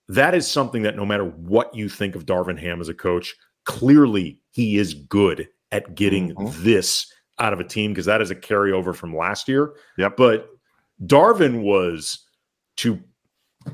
That 0.09 0.35
is 0.35 0.47
something 0.47 0.83
that 0.83 0.97
no 0.97 1.07
matter 1.07 1.25
what 1.25 1.75
you 1.75 1.89
think 1.89 2.15
of 2.15 2.27
Darvin 2.27 2.59
Ham 2.59 2.81
as 2.81 2.89
a 2.89 2.95
coach, 2.95 3.35
clearly 3.65 4.41
he 4.51 4.77
is 4.77 4.95
good 4.95 5.49
at 5.73 5.95
getting 5.95 6.35
mm-hmm. 6.35 6.65
this 6.65 7.11
out 7.39 7.53
of 7.53 7.61
a 7.61 7.65
team 7.65 7.93
because 7.93 8.07
that 8.07 8.21
is 8.21 8.31
a 8.31 8.37
carryover 8.37 8.95
from 8.95 9.17
last 9.17 9.49
year. 9.49 9.75
Yep. 9.97 10.17
But 10.17 10.49
Darvin 11.05 11.63
was 11.63 12.25
to 12.79 13.01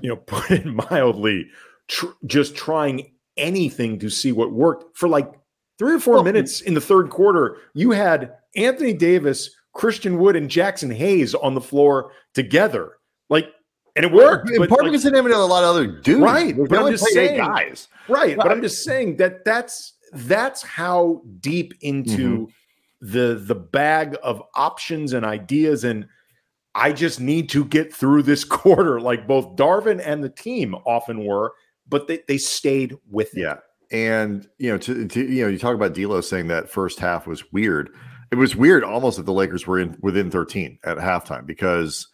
you 0.01 0.11
know, 0.11 0.17
put 0.27 0.51
it 0.51 0.67
mildly, 0.67 1.49
tr- 1.89 2.07
just 2.27 2.57
trying 2.57 3.13
anything 3.37 3.99
to 3.99 4.09
see 4.09 4.33
what 4.33 4.53
worked 4.53 4.97
for 4.97 5.09
like 5.09 5.31
three 5.79 5.95
or 5.95 6.01
four 6.01 6.15
well, 6.15 6.25
minutes 6.25 6.61
in 6.61 6.75
the 6.75 6.81
third 6.81 7.11
quarter. 7.11 7.59
You 7.75 7.91
had 7.91 8.35
Anthony 8.57 8.93
Davis, 8.93 9.51
Christian 9.73 10.19
Wood, 10.19 10.37
and 10.37 10.49
Jaxson 10.49 10.95
Hayes 10.95 11.35
on 11.35 11.55
the 11.55 11.61
floor 11.61 12.13
together. 12.33 12.93
Like, 13.29 13.49
and 13.97 14.05
it 14.05 14.13
worked. 14.13 14.51
In 14.51 14.59
part 14.59 14.71
like, 14.71 14.85
because 14.85 15.03
they 15.03 15.11
didn't 15.11 15.31
have 15.31 15.41
a 15.41 15.45
lot 15.45 15.65
of 15.65 15.71
other 15.71 15.87
dudes. 15.87 16.21
Right. 16.21 16.57
But 16.57 16.79
I'm 16.79 16.91
just 16.91 17.07
saying, 17.07 17.39
guys. 17.39 17.89
Right. 18.09 18.37
But 18.37 18.51
I'm 18.51 18.61
just 18.61 18.85
saying 18.85 19.17
that 19.17 19.45
that's 19.45 19.95
that's 20.13 20.63
how 20.63 21.23
deep 21.41 21.75
into 21.81 22.49
mm-hmm. 22.49 23.13
the 23.13 23.35
the 23.35 23.55
bag 23.55 24.17
of 24.23 24.43
options 24.55 25.13
and 25.13 25.25
ideas 25.25 25.85
and 25.85 26.07
I 26.75 26.93
just 26.93 27.21
need 27.21 27.49
to 27.51 27.65
get 27.65 27.93
through 27.93 28.23
this 28.23 28.45
quarter, 28.45 29.01
like 29.01 29.27
both 29.27 29.57
Darvin 29.57 30.03
and 30.05 30.23
the 30.23 30.29
team 30.29 30.75
often 30.87 31.25
were, 31.25 31.55
but 31.89 32.09
they, 32.09 32.21
they 32.29 32.39
stayed 32.39 32.97
with 33.11 33.37
it. 33.37 33.41
Yeah. 33.41 33.57
And 33.93 34.49
you 34.59 34.71
know, 34.71 34.79
to, 34.79 35.07
to 35.07 35.21
you 35.21 35.45
know, 35.45 35.49
you 35.49 35.59
talk 35.59 35.75
about 35.75 35.95
D'Lo 35.95 36.21
saying 36.21 36.49
that 36.49 36.71
first 36.71 36.99
half 36.99 37.27
was 37.27 37.53
weird. 37.53 37.91
It 38.33 38.37
was 38.37 38.57
weird 38.57 38.83
almost 38.83 39.19
that 39.19 39.27
the 39.27 39.33
Lakers 39.33 39.67
were 39.67 39.79
in 39.79 39.97
within 40.01 40.31
13 40.31 40.79
at 40.85 40.97
halftime 40.97 41.47
because 41.47 42.09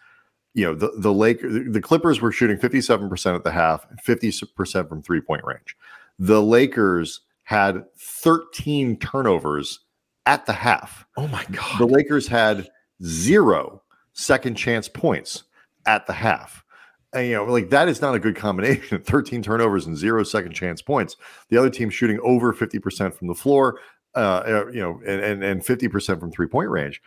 you 0.53 0.65
know 0.65 0.75
the 0.75 0.93
the 0.99 1.13
Lake 1.13 1.41
the 1.41 1.81
Clippers 1.81 2.21
were 2.21 2.33
shooting 2.33 2.59
57% 2.59 3.35
at 3.35 3.45
the 3.45 3.53
half, 3.53 3.87
50% 4.07 4.89
from 4.89 5.01
three 5.01 5.21
point 5.21 5.43
range. 5.45 5.77
The 6.19 6.43
Lakers 6.43 7.21
had 7.45 7.85
13 7.99 8.99
turnovers 8.99 9.81
at 10.27 10.45
the 10.47 10.53
half. 10.53 11.07
Oh 11.17 11.29
my 11.29 11.45
god. 11.51 11.79
The 11.79 11.87
Lakers 11.87 12.27
had 12.27 12.69
zero 13.03 13.83
second 14.21 14.55
chance 14.55 14.89
points 14.89 15.45
at 15.87 16.07
the 16.07 16.13
half. 16.13 16.65
And, 17.13 17.27
you 17.27 17.35
know, 17.35 17.45
like 17.45 17.71
that 17.71 17.89
is 17.89 18.01
not 18.01 18.15
a 18.15 18.21
good 18.21 18.37
combination. 18.37 19.01
13 19.03 19.43
turnovers 19.43 19.87
and 19.87 19.97
zero 19.97 20.23
second 20.23 20.53
chance 20.53 20.81
points. 20.83 21.17
The 21.49 21.57
other 21.57 21.71
team 21.71 21.91
shooting 21.91 22.21
over 22.23 22.53
50% 22.53 23.15
from 23.15 23.27
the 23.27 23.35
floor, 23.35 23.81
uh, 24.15 24.43
uh, 24.47 24.67
you 24.73 24.81
know, 24.81 25.01
and, 25.07 25.21
and, 25.21 25.43
and 25.43 25.65
50% 25.65 26.21
from 26.21 26.31
three 26.31 26.47
point 26.47 26.69
range. 26.69 27.03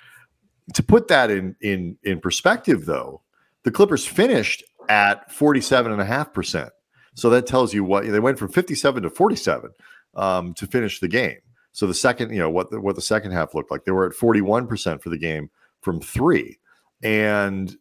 To 0.74 0.84
put 0.84 1.08
that 1.10 1.30
in, 1.30 1.56
in, 1.62 1.98
in 2.04 2.20
perspective, 2.20 2.86
though, 2.86 3.22
the 3.64 3.72
Clippers 3.72 4.06
finished 4.06 4.64
at 4.90 5.30
47.5%. 5.32 6.70
So 7.16 7.30
that 7.30 7.46
tells 7.46 7.74
you 7.74 7.84
what 7.84 8.06
they 8.06 8.20
went 8.20 8.40
from 8.40 8.50
57 8.50 9.04
to 9.04 9.10
47 9.10 9.72
um, 10.16 10.54
to 10.56 10.68
finish 10.68 11.00
the 11.00 11.08
game. 11.08 11.38
So 11.72 11.88
the 11.88 11.94
second, 11.94 12.32
you 12.32 12.40
know, 12.40 12.50
what 12.50 12.72
the, 12.72 12.80
what 12.82 12.96
the 12.96 13.02
second 13.02 13.32
half 13.32 13.54
looked 13.54 13.72
like, 13.72 13.86
they 13.86 13.92
were 13.92 14.06
at 14.06 14.14
41% 14.14 15.02
for 15.02 15.10
the 15.10 15.18
game 15.18 15.50
from 15.82 16.02
three 16.02 16.58
and 17.04 17.76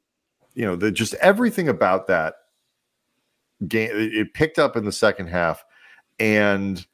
you 0.55 0.65
know 0.65 0.77
the 0.77 0.91
just 0.91 1.15
everything 1.15 1.69
about 1.69 2.07
that 2.09 2.35
game 3.67 3.91
it 3.93 4.35
picked 4.35 4.59
up 4.59 4.77
in 4.77 4.85
the 4.85 4.93
second 4.93 5.29
half 5.29 5.65
and 6.19 6.87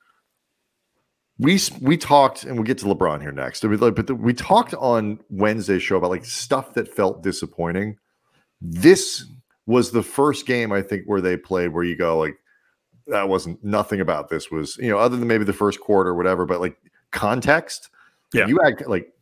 we 1.38 1.60
we 1.80 1.96
talked, 1.96 2.44
and 2.44 2.54
we'll 2.54 2.64
get 2.64 2.78
to 2.78 2.86
LeBron 2.86 3.20
here 3.20 3.32
next. 3.32 3.62
But 3.62 4.10
we 4.18 4.34
talked 4.34 4.74
on 4.74 5.20
Wednesday's 5.30 5.82
show 5.82 5.96
about 5.96 6.10
like 6.10 6.24
stuff 6.24 6.74
that 6.74 6.92
felt 6.92 7.22
disappointing. 7.22 7.96
This 8.60 9.24
was 9.66 9.92
the 9.92 10.02
first 10.02 10.46
game 10.46 10.72
I 10.72 10.82
think 10.82 11.04
where 11.06 11.20
they 11.20 11.36
played 11.36 11.68
where 11.68 11.84
you 11.84 11.94
go 11.94 12.18
like 12.18 12.36
that 13.06 13.28
wasn't 13.28 13.62
nothing 13.62 14.00
about 14.00 14.30
this 14.30 14.50
was 14.50 14.76
you 14.78 14.88
know 14.88 14.98
other 14.98 15.16
than 15.16 15.28
maybe 15.28 15.44
the 15.44 15.52
first 15.52 15.80
quarter 15.80 16.10
or 16.10 16.14
whatever, 16.14 16.44
but 16.44 16.60
like 16.60 16.76
context. 17.12 17.88
Yeah, 18.34 18.46
you 18.46 18.58
had 18.62 18.86
like 18.86 19.12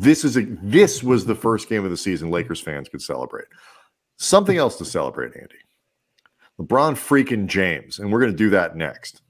this 0.00 0.24
is 0.24 0.36
a 0.36 0.42
this 0.62 1.02
was 1.02 1.24
the 1.24 1.34
first 1.34 1.68
game 1.68 1.84
of 1.84 1.90
the 1.90 1.96
season 1.96 2.30
Lakers 2.30 2.60
fans 2.60 2.88
could 2.88 3.02
celebrate. 3.02 3.46
Something 4.18 4.56
else 4.56 4.76
to 4.78 4.84
celebrate, 4.84 5.36
Andy. 5.36 5.56
LeBron 6.60 6.94
freaking 6.94 7.46
James, 7.46 7.98
and 7.98 8.10
we're 8.10 8.20
going 8.20 8.32
to 8.32 8.36
do 8.36 8.50
that 8.50 8.76
next. 8.76 9.22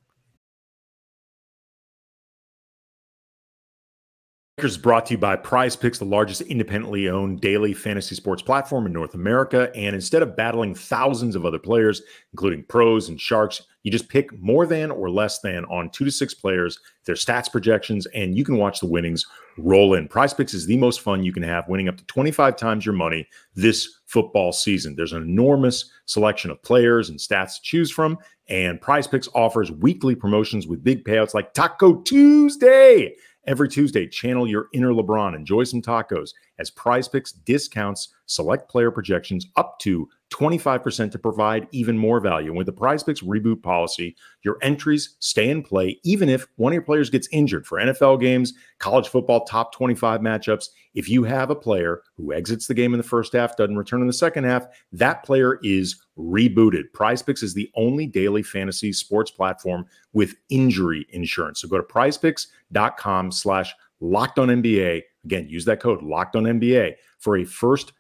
Lakers 4.59 4.79
brought 4.79 5.05
to 5.05 5.13
you 5.13 5.19
by 5.19 5.37
Prize 5.37 5.77
Picks, 5.77 5.99
the 5.99 6.07
largest 6.07 6.41
independently 6.41 7.11
owned 7.11 7.43
daily 7.43 7.75
fantasy 7.75 8.15
sports 8.15 8.41
platform 8.41 8.87
in 8.87 8.93
North 8.95 9.13
America. 9.13 9.71
And 9.75 9.95
instead 9.95 10.23
of 10.23 10.35
battling 10.35 10.75
thousands 10.75 11.37
of 11.37 11.45
other 11.45 11.59
players, 11.59 12.01
including 12.33 12.65
pros 12.65 13.11
and 13.11 13.21
sharks, 13.21 13.61
you 13.83 13.93
just 13.93 14.09
pick 14.09 14.33
more 14.41 14.65
than 14.65 14.91
or 14.91 15.11
less 15.11 15.41
than 15.41 15.67
on 15.67 15.91
two 15.91 16.07
to 16.07 16.11
six 16.11 16.33
players, 16.33 16.79
their 17.05 17.17
stats 17.17 17.53
projections, 17.53 18.07
and 18.15 18.35
you 18.35 18.47
can 18.47 18.57
watch 18.57 18.81
the 18.81 18.87
winnings 18.87 19.27
roll 19.59 19.93
in. 19.93 20.09
Prize 20.09 20.33
Picks 20.33 20.55
is 20.55 20.65
the 20.65 20.79
most 20.79 21.03
fun 21.03 21.23
you 21.23 21.35
can 21.35 21.43
have, 21.43 21.69
winning 21.69 21.91
up 21.91 21.99
to 21.99 22.05
25 22.07 22.57
times 22.57 22.87
your 22.87 22.95
money 22.95 23.29
this 23.55 23.99
football 24.07 24.53
season. 24.53 24.97
There's 24.97 25.13
an 25.13 25.23
enormous 25.23 25.91
selection 26.07 26.51
of 26.51 26.63
players 26.63 27.11
and 27.11 27.19
stats 27.19 27.57
to 27.57 27.63
choose 27.63 27.91
from, 27.91 28.17
and 28.49 28.81
Prize 28.81 29.07
Picks 29.07 29.29
offers 29.35 29.71
weekly 29.71 30.15
promotions 30.15 30.67
with 30.67 30.83
big 30.83 31.05
payouts 31.05 31.35
like 31.35 31.53
Taco 31.53 32.01
Tuesday 32.01 33.15
Every 33.47 33.69
Tuesday, 33.69 34.09
channel 34.09 34.49
your 34.49 34.69
inner 34.73 34.91
LeBron. 34.91 35.37
Enjoy 35.37 35.63
some 35.63 35.81
tacos 35.81 36.31
as 36.59 36.71
Prize 36.71 37.09
Picks 37.09 37.33
discounts 37.33 38.09
select 38.27 38.69
player 38.69 38.91
projections 38.91 39.47
up 39.57 39.79
to 39.81 40.09
25% 40.31 41.13
to 41.13 41.19
provide 41.19 41.69
even 41.71 41.97
more 41.97 42.19
value. 42.19 42.49
And 42.49 42.57
with 42.57 42.67
the 42.67 42.73
Prize 42.73 43.03
Picks 43.03 43.21
reboot 43.23 43.63
policy, 43.63 44.17
your 44.43 44.59
entries 44.61 45.17
stay 45.21 45.51
in 45.51 45.63
play 45.63 46.01
even 46.03 46.29
if 46.29 46.47
one 46.57 46.73
of 46.73 46.75
your 46.75 46.83
players 46.83 47.11
gets 47.11 47.29
injured 47.31 47.67
for 47.67 47.79
NFL 47.79 48.21
games, 48.21 48.53
college 48.79 49.09
football 49.09 49.45
top 49.45 49.73
25 49.73 50.21
matchups. 50.21 50.69
If 50.95 51.09
you 51.09 51.23
have 51.25 51.51
a 51.51 51.55
player 51.55 52.03
who 52.17 52.33
exits 52.33 52.67
the 52.67 52.75
game 52.75 52.93
in 52.93 52.99
the 52.99 53.05
first 53.05 53.33
half, 53.35 53.57
doesn't 53.57 53.77
return 53.77 54.01
in 54.01 54.07
the 54.07 54.13
second 54.13 54.45
half, 54.45 54.67
that 54.93 55.23
player 55.23 55.61
is 55.63 56.03
rebooted. 56.19 56.93
Prize 56.93 57.23
Picks 57.23 57.43
is 57.43 57.55
the 57.55 57.71
only 57.77 58.07
daily 58.07 58.43
fantasy 58.43 58.93
sports 58.93 59.31
platform 59.31 59.87
with 60.13 60.35
injury 60.49 61.07
insurance. 61.11 61.61
So 61.61 61.69
go 61.69 61.77
to 61.77 61.83
prizepicks.com 61.83 63.31
slash 63.31 63.75
locked 64.01 64.39
on 64.39 64.49
NBA. 64.49 65.03
Again, 65.27 65.49
use 65.49 65.65
that 65.65 65.81
code 65.81 66.03
locked 66.03 66.37
on 66.37 66.45
NBA 66.45 66.95
for 67.19 67.39
a 67.39 67.45
first 67.45 67.93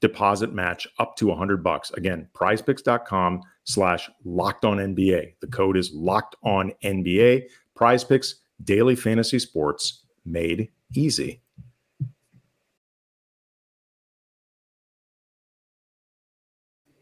deposit 0.00 0.52
match 0.52 0.86
up 0.98 1.14
to 1.16 1.28
100 1.28 1.62
bucks. 1.62 1.92
Again, 1.92 2.28
prizepicks.com 2.34 3.40
slash 3.62 4.10
locked 4.24 4.64
on 4.64 4.78
NBA. 4.78 5.34
The 5.40 5.46
code 5.46 5.76
is 5.76 5.92
locked 5.94 6.34
on 6.42 6.72
NBA. 6.82 7.44
Prize 7.76 8.02
Picks, 8.02 8.40
daily 8.64 8.96
fantasy 8.96 9.38
sports 9.38 10.04
made 10.26 10.70
easy. 10.94 11.40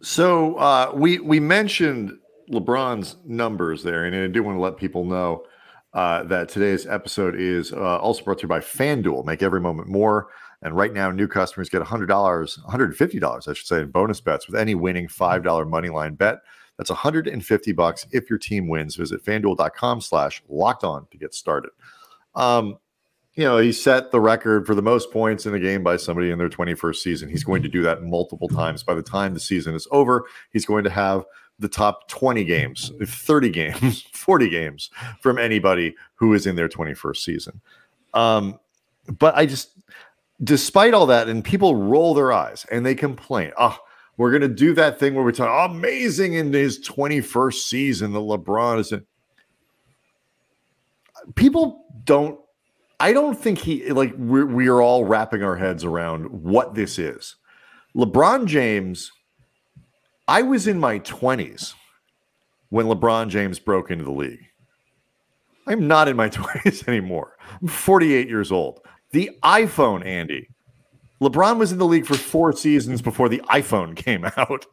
So 0.03 0.57
uh, 0.57 0.93
we 0.95 1.19
we 1.21 1.41
mentioned 1.41 2.13
LeBron's 2.51 3.17
numbers 3.25 3.83
there, 3.83 4.05
and 4.05 4.15
I 4.15 4.27
do 4.27 4.43
want 4.43 4.57
to 4.57 4.61
let 4.61 4.77
people 4.77 5.05
know 5.05 5.45
uh, 5.93 6.23
that 6.25 6.49
today's 6.49 6.87
episode 6.87 7.35
is 7.35 7.73
uh, 7.73 7.99
also 7.99 8.23
brought 8.23 8.39
to 8.39 8.43
you 8.43 8.49
by 8.49 8.61
FanDuel. 8.61 9.25
Make 9.25 9.43
every 9.43 9.61
moment 9.61 9.89
more. 9.89 10.29
And 10.63 10.77
right 10.77 10.93
now, 10.93 11.11
new 11.11 11.27
customers 11.27 11.69
get 11.69 11.83
$100, 11.83 12.07
$150, 12.07 13.49
I 13.49 13.53
should 13.53 13.67
say, 13.67 13.81
in 13.81 13.91
bonus 13.91 14.21
bets 14.21 14.47
with 14.47 14.57
any 14.57 14.75
winning 14.75 15.09
$5 15.09 15.69
money 15.69 15.89
line 15.89 16.15
bet. 16.15 16.39
That's 16.77 16.91
150 16.91 17.73
bucks 17.73 18.07
if 18.13 18.31
your 18.31 18.39
team 18.39 18.69
wins. 18.69 18.97
Visit 18.97 19.25
fanduel.com 19.25 20.01
slash 20.01 20.43
locked 20.49 20.85
on 20.85 21.07
to 21.11 21.19
get 21.19 21.35
started. 21.35 21.71
Um, 22.35 22.79
you 23.35 23.45
know, 23.45 23.59
he 23.59 23.73
set 23.73 24.11
the 24.11 24.21
record 24.21 24.67
for 24.67 24.75
the 24.75 24.83
most 24.83 25.11
points 25.11 25.47
in 25.47 25.55
a 25.55 25.61
game 25.61 25.83
by 25.83 25.97
somebody 25.97 26.31
in 26.31 26.39
their 26.39 26.49
21st 26.49 26.97
season. 26.97 27.29
He's 27.29 27.45
going 27.45 27.63
to 27.63 27.69
do 27.69 27.83
that 27.83 28.03
multiple 28.03 28.49
times. 28.49 28.83
By 28.83 28.95
the 28.95 29.03
time 29.03 29.35
the 29.35 29.41
season 29.41 29.75
is 29.75 29.87
over, 29.91 30.27
he's 30.53 30.67
going 30.67 30.85
to 30.85 30.91
have 30.91 31.25
the 31.61 31.69
top 31.69 32.09
20 32.09 32.43
games, 32.45 32.91
30 33.05 33.51
games, 33.51 34.03
40 34.13 34.49
games 34.49 34.91
from 35.21 35.39
anybody 35.39 35.95
who 36.15 36.33
is 36.35 36.47
in 36.47 36.57
their 36.57 36.69
21st 36.69 37.17
season. 37.17 37.61
Um, 38.15 38.59
but 39.19 39.37
I 39.37 39.47
just, 39.47 39.71
despite 40.43 40.95
all 40.95 41.07
that, 41.07 41.29
and 41.29 41.45
people 41.45 41.77
roll 41.77 42.15
their 42.15 42.33
eyes 42.33 42.67
and 42.71 42.85
they 42.85 42.95
complain, 42.95 43.53
oh, 43.59 43.79
we're 44.17 44.31
going 44.31 44.43
to 44.43 44.49
do 44.49 44.75
that 44.75 44.99
thing 44.99 45.15
where 45.15 45.25
we 45.25 45.33
talk 45.33 45.71
amazing 45.71 46.35
in 46.35 46.53
his 46.53 46.81
21st 46.81 47.55
season 47.55 48.13
that 48.13 48.19
LeBron 48.19 48.79
is 48.79 48.93
in. 48.93 49.05
People 51.35 51.85
don't, 52.05 52.39
I 52.99 53.13
don't 53.13 53.39
think 53.39 53.59
he, 53.59 53.91
like, 53.91 54.15
we're, 54.17 54.47
we 54.47 54.69
are 54.69 54.83
all 54.83 55.05
wrapping 55.05 55.43
our 55.43 55.57
heads 55.57 55.85
around 55.85 56.27
what 56.31 56.75
this 56.75 56.99
is. 56.99 57.37
LeBron 57.97 58.47
James, 58.47 59.13
I 60.31 60.43
was 60.43 60.69
in 60.69 60.79
my 60.79 61.01
20s 61.01 61.75
when 62.69 62.87
LeBron 62.87 63.31
James 63.31 63.59
broke 63.59 63.91
into 63.91 64.05
the 64.05 64.13
league. 64.13 64.47
I'm 65.67 65.89
not 65.89 66.07
in 66.07 66.15
my 66.15 66.29
20s 66.31 66.87
anymore. 66.87 67.37
I'm 67.61 67.67
48 67.67 68.29
years 68.29 68.53
old. 68.53 68.79
The 69.11 69.37
iPhone, 69.43 70.07
Andy. 70.07 70.47
LeBron 71.21 71.59
was 71.59 71.73
in 71.73 71.79
the 71.79 71.85
league 71.85 72.07
for 72.07 72.15
four 72.15 72.53
seasons 72.53 73.03
before 73.03 73.29
the 73.29 73.43
iPhone 73.51 73.97
came 73.97 74.25
out. 74.37 74.67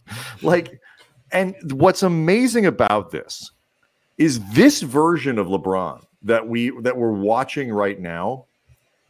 like, 0.43 0.79
and 1.31 1.55
what's 1.71 2.03
amazing 2.03 2.67
about 2.67 3.09
this 3.09 3.49
is 4.19 4.39
this 4.51 4.83
version 4.83 5.39
of 5.39 5.47
LeBron 5.47 6.03
that 6.21 6.47
we 6.47 6.69
that 6.81 6.97
we're 6.97 7.11
watching 7.11 7.73
right 7.73 7.99
now 7.99 8.45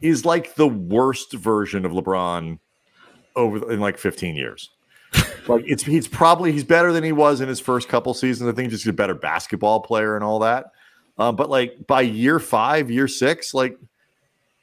is 0.00 0.24
like 0.24 0.54
the 0.54 0.68
worst 0.68 1.34
version 1.34 1.84
of 1.84 1.92
LeBron 1.92 2.58
over 3.36 3.70
in 3.70 3.80
like 3.80 3.98
15 3.98 4.34
years. 4.34 4.70
Like 5.48 5.64
it's 5.66 5.82
he's 5.82 6.08
probably 6.08 6.52
he's 6.52 6.64
better 6.64 6.92
than 6.92 7.04
he 7.04 7.12
was 7.12 7.40
in 7.40 7.48
his 7.48 7.60
first 7.60 7.88
couple 7.88 8.14
seasons. 8.14 8.48
I 8.48 8.52
think 8.52 8.70
just 8.70 8.86
a 8.86 8.92
better 8.92 9.14
basketball 9.14 9.80
player 9.80 10.14
and 10.14 10.24
all 10.24 10.40
that. 10.40 10.72
Um, 11.18 11.36
but 11.36 11.50
like 11.50 11.86
by 11.86 12.02
year 12.02 12.38
five, 12.38 12.90
year 12.90 13.08
six, 13.08 13.54
like 13.54 13.78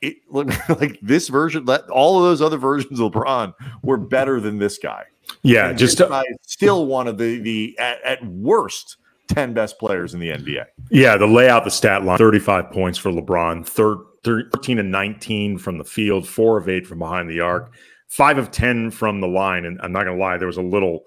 it 0.02 0.18
like 0.32 1.00
this 1.02 1.28
version, 1.28 1.66
let 1.66 1.90
all 1.90 2.18
of 2.18 2.24
those 2.24 2.42
other 2.42 2.58
versions 2.58 3.00
of 3.00 3.12
LeBron 3.12 3.54
were 3.84 3.98
better 3.98 4.40
than 4.40 4.58
this 4.58 4.78
guy. 4.78 5.04
Yeah, 5.42 5.70
and 5.70 5.78
just 5.78 5.98
to, 5.98 6.24
still 6.44 6.86
one 6.86 7.08
of 7.08 7.18
the 7.18 7.40
the 7.40 7.76
at, 7.80 8.02
at, 8.04 8.26
worst 8.26 8.98
10 9.28 9.54
best 9.54 9.80
players 9.80 10.14
in 10.14 10.20
the 10.20 10.30
NBA. 10.30 10.66
Yeah, 10.92 11.18
the 11.18 11.26
layout, 11.26 11.64
the 11.64 11.72
stat 11.72 12.04
line 12.04 12.18
35 12.18 12.72
points 12.72 13.00
for 13.00 13.12
LeBron, 13.12 13.66
third, 13.66 13.98
13 14.24 14.80
and 14.80 14.92
19 14.92 15.58
from 15.58 15.78
the 15.78 15.84
field, 15.84 16.28
four 16.28 16.58
of 16.58 16.70
eight 16.70 16.86
from 16.86 17.00
behind 17.00 17.30
the 17.30 17.40
arc, 17.40 17.74
five 18.08 18.38
of 18.38 18.52
10 18.52 18.92
from 18.92 19.22
the 19.22 19.28
line. 19.28 19.66
And 19.66 19.80
I'm 19.82 19.92
not 19.92 20.06
going 20.06 20.18
to 20.18 20.24
lie, 20.24 20.38
there 20.38 20.48
was 20.48 20.58
a 20.58 20.62
little, 20.62 21.06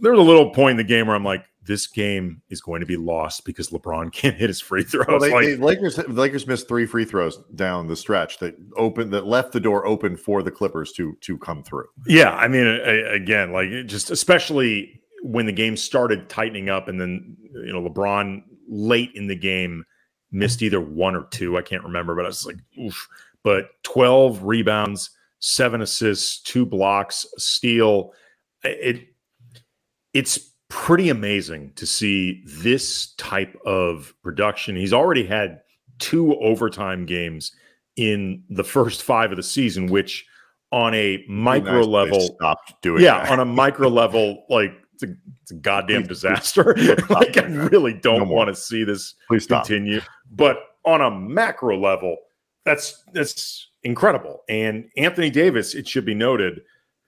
there 0.00 0.12
was 0.12 0.20
a 0.20 0.22
little 0.22 0.50
point 0.50 0.72
in 0.72 0.76
the 0.76 0.84
game 0.84 1.06
where 1.06 1.16
I'm 1.16 1.24
like, 1.24 1.44
this 1.70 1.86
game 1.86 2.42
is 2.48 2.60
going 2.60 2.80
to 2.80 2.86
be 2.86 2.96
lost 2.96 3.44
because 3.44 3.70
LeBron 3.70 4.12
can't 4.12 4.36
hit 4.36 4.48
his 4.48 4.60
free 4.60 4.82
throws. 4.82 5.06
Well, 5.06 5.20
they, 5.20 5.32
like, 5.32 5.46
they, 5.46 5.56
Lakers 5.56 5.98
Lakers 6.08 6.46
missed 6.46 6.68
three 6.68 6.86
free 6.86 7.04
throws 7.04 7.38
down 7.54 7.86
the 7.86 7.96
stretch 7.96 8.38
that 8.38 8.56
opened 8.76 9.12
that 9.12 9.26
left 9.26 9.52
the 9.52 9.60
door 9.60 9.86
open 9.86 10.16
for 10.16 10.42
the 10.42 10.50
Clippers 10.50 10.92
to 10.92 11.16
to 11.20 11.38
come 11.38 11.62
through. 11.62 11.86
Yeah, 12.06 12.30
I 12.30 12.48
mean, 12.48 12.66
again, 12.66 13.52
like 13.52 13.68
just 13.86 14.10
especially 14.10 15.00
when 15.22 15.46
the 15.46 15.52
game 15.52 15.76
started 15.76 16.28
tightening 16.28 16.70
up, 16.70 16.88
and 16.88 17.00
then 17.00 17.36
you 17.52 17.72
know 17.72 17.88
LeBron 17.88 18.42
late 18.68 19.10
in 19.14 19.26
the 19.26 19.36
game 19.36 19.84
missed 20.32 20.62
either 20.62 20.80
one 20.80 21.14
or 21.14 21.26
two. 21.30 21.58
I 21.58 21.62
can't 21.62 21.84
remember, 21.84 22.14
but 22.14 22.24
I 22.24 22.28
was 22.28 22.46
like, 22.46 22.58
oof. 22.78 23.08
But 23.42 23.68
twelve 23.82 24.44
rebounds, 24.44 25.10
seven 25.40 25.82
assists, 25.82 26.40
two 26.42 26.64
blocks, 26.64 27.26
steal. 27.36 28.12
It 28.62 29.08
it's 30.14 30.38
pretty 30.68 31.08
amazing 31.08 31.72
to 31.74 31.86
see 31.86 32.42
this 32.46 33.14
type 33.14 33.56
of 33.64 34.14
production. 34.22 34.76
He's 34.76 34.92
already 34.92 35.26
had 35.26 35.60
two 35.98 36.36
overtime 36.36 37.06
games 37.06 37.52
in 37.96 38.44
the 38.48 38.64
first 38.64 39.02
five 39.02 39.30
of 39.30 39.36
the 39.36 39.42
season, 39.42 39.86
which 39.88 40.26
on 40.72 40.94
a 40.94 41.24
micro 41.28 41.78
nice 41.80 41.86
level 41.86 42.20
stopped 42.20 42.74
doing 42.82 43.02
yeah 43.02 43.22
that. 43.22 43.32
on 43.32 43.40
a 43.40 43.44
micro 43.44 43.88
level 44.02 44.44
like 44.48 44.72
it's 44.94 45.02
a, 45.02 45.08
it's 45.42 45.50
a 45.50 45.54
goddamn 45.54 46.06
disaster 46.06 46.74
like 47.10 47.36
i 47.36 47.46
really 47.46 47.92
don't 47.92 48.28
no 48.28 48.34
want 48.34 48.48
to 48.48 48.54
see 48.54 48.84
this 48.84 49.14
Please 49.28 49.46
continue 49.46 50.00
stop. 50.00 50.12
but 50.30 50.58
on 50.84 51.00
a 51.00 51.10
macro 51.10 51.76
level 51.76 52.16
that's 52.64 53.02
that's 53.12 53.69
incredible 53.82 54.42
and 54.48 54.88
anthony 54.96 55.30
davis 55.30 55.74
it 55.74 55.88
should 55.88 56.04
be 56.04 56.14
noted 56.14 56.60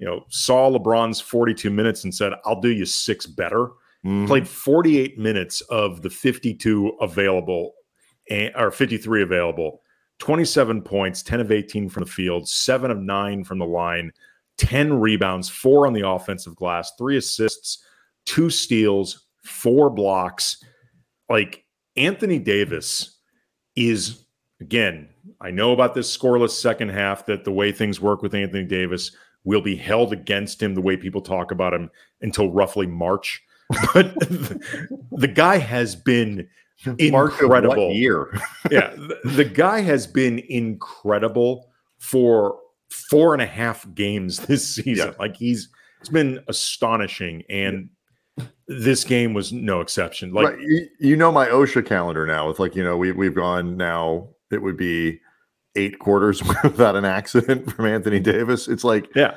you 0.02 0.08
know, 0.08 0.24
saw 0.30 0.68
LeBron's 0.68 1.20
42 1.20 1.70
minutes 1.70 2.02
and 2.02 2.12
said, 2.12 2.32
I'll 2.44 2.60
do 2.60 2.70
you 2.70 2.84
six 2.84 3.24
better. 3.24 3.68
Mm-hmm. 4.04 4.26
Played 4.26 4.48
48 4.48 5.16
minutes 5.16 5.60
of 5.70 6.02
the 6.02 6.10
52 6.10 6.96
available 7.00 7.74
or 8.56 8.72
53 8.72 9.22
available. 9.22 9.80
27 10.18 10.82
points, 10.82 11.22
10 11.22 11.38
of 11.38 11.52
18 11.52 11.88
from 11.88 12.02
the 12.02 12.10
field, 12.10 12.48
7 12.48 12.90
of 12.90 12.98
9 12.98 13.44
from 13.44 13.60
the 13.60 13.64
line, 13.64 14.10
10 14.58 14.92
rebounds, 14.94 15.48
4 15.48 15.86
on 15.86 15.92
the 15.92 16.08
offensive 16.08 16.56
glass, 16.56 16.90
3 16.98 17.18
assists, 17.18 17.84
2 18.26 18.50
steals, 18.50 19.28
4 19.44 19.88
blocks. 19.88 20.64
Like 21.30 21.64
Anthony 21.94 22.40
Davis 22.40 23.20
is 23.76 24.21
again, 24.62 25.08
I 25.40 25.50
know 25.50 25.72
about 25.72 25.94
this 25.94 26.16
scoreless 26.16 26.50
second 26.50 26.90
half 26.90 27.26
that 27.26 27.44
the 27.44 27.50
way 27.50 27.72
things 27.72 28.00
work 28.00 28.22
with 28.22 28.34
Anthony 28.34 28.64
Davis 28.64 29.10
will 29.44 29.60
be 29.60 29.74
held 29.74 30.12
against 30.12 30.62
him 30.62 30.74
the 30.74 30.80
way 30.80 30.96
people 30.96 31.20
talk 31.20 31.50
about 31.50 31.74
him 31.74 31.90
until 32.20 32.50
roughly 32.50 32.86
March. 32.86 33.42
But 33.94 34.14
the, 34.20 34.60
the 35.12 35.28
guy 35.28 35.56
has 35.56 35.96
been 35.96 36.46
incredible. 36.98 37.90
year. 37.92 38.38
yeah, 38.70 38.90
the, 38.90 39.18
the 39.24 39.44
guy 39.44 39.80
has 39.80 40.06
been 40.06 40.40
incredible 40.48 41.70
for 41.98 42.58
four 42.90 43.32
and 43.32 43.42
a 43.42 43.46
half 43.46 43.86
games 43.94 44.38
this 44.40 44.74
season. 44.76 45.08
Yeah. 45.08 45.14
Like 45.18 45.36
he's 45.36 45.70
it's 46.00 46.10
been 46.10 46.40
astonishing, 46.48 47.44
and 47.48 47.88
this 48.68 49.04
game 49.04 49.34
was 49.34 49.52
no 49.52 49.80
exception. 49.80 50.32
Like 50.32 50.48
right. 50.48 50.60
You, 50.60 50.88
you 51.00 51.16
know 51.16 51.32
my 51.32 51.46
OSHA 51.46 51.86
calendar 51.86 52.26
now. 52.26 52.48
It's 52.50 52.58
like, 52.58 52.74
you 52.74 52.84
know, 52.84 52.96
we, 52.96 53.12
we've 53.12 53.34
gone 53.34 53.76
now, 53.76 54.28
it 54.52 54.62
would 54.62 54.76
be 54.76 55.20
eight 55.74 55.98
quarters 55.98 56.42
without 56.62 56.96
an 56.96 57.04
accident 57.04 57.70
from 57.72 57.86
Anthony 57.86 58.20
Davis. 58.20 58.68
It's 58.68 58.84
like, 58.84 59.08
yeah, 59.14 59.34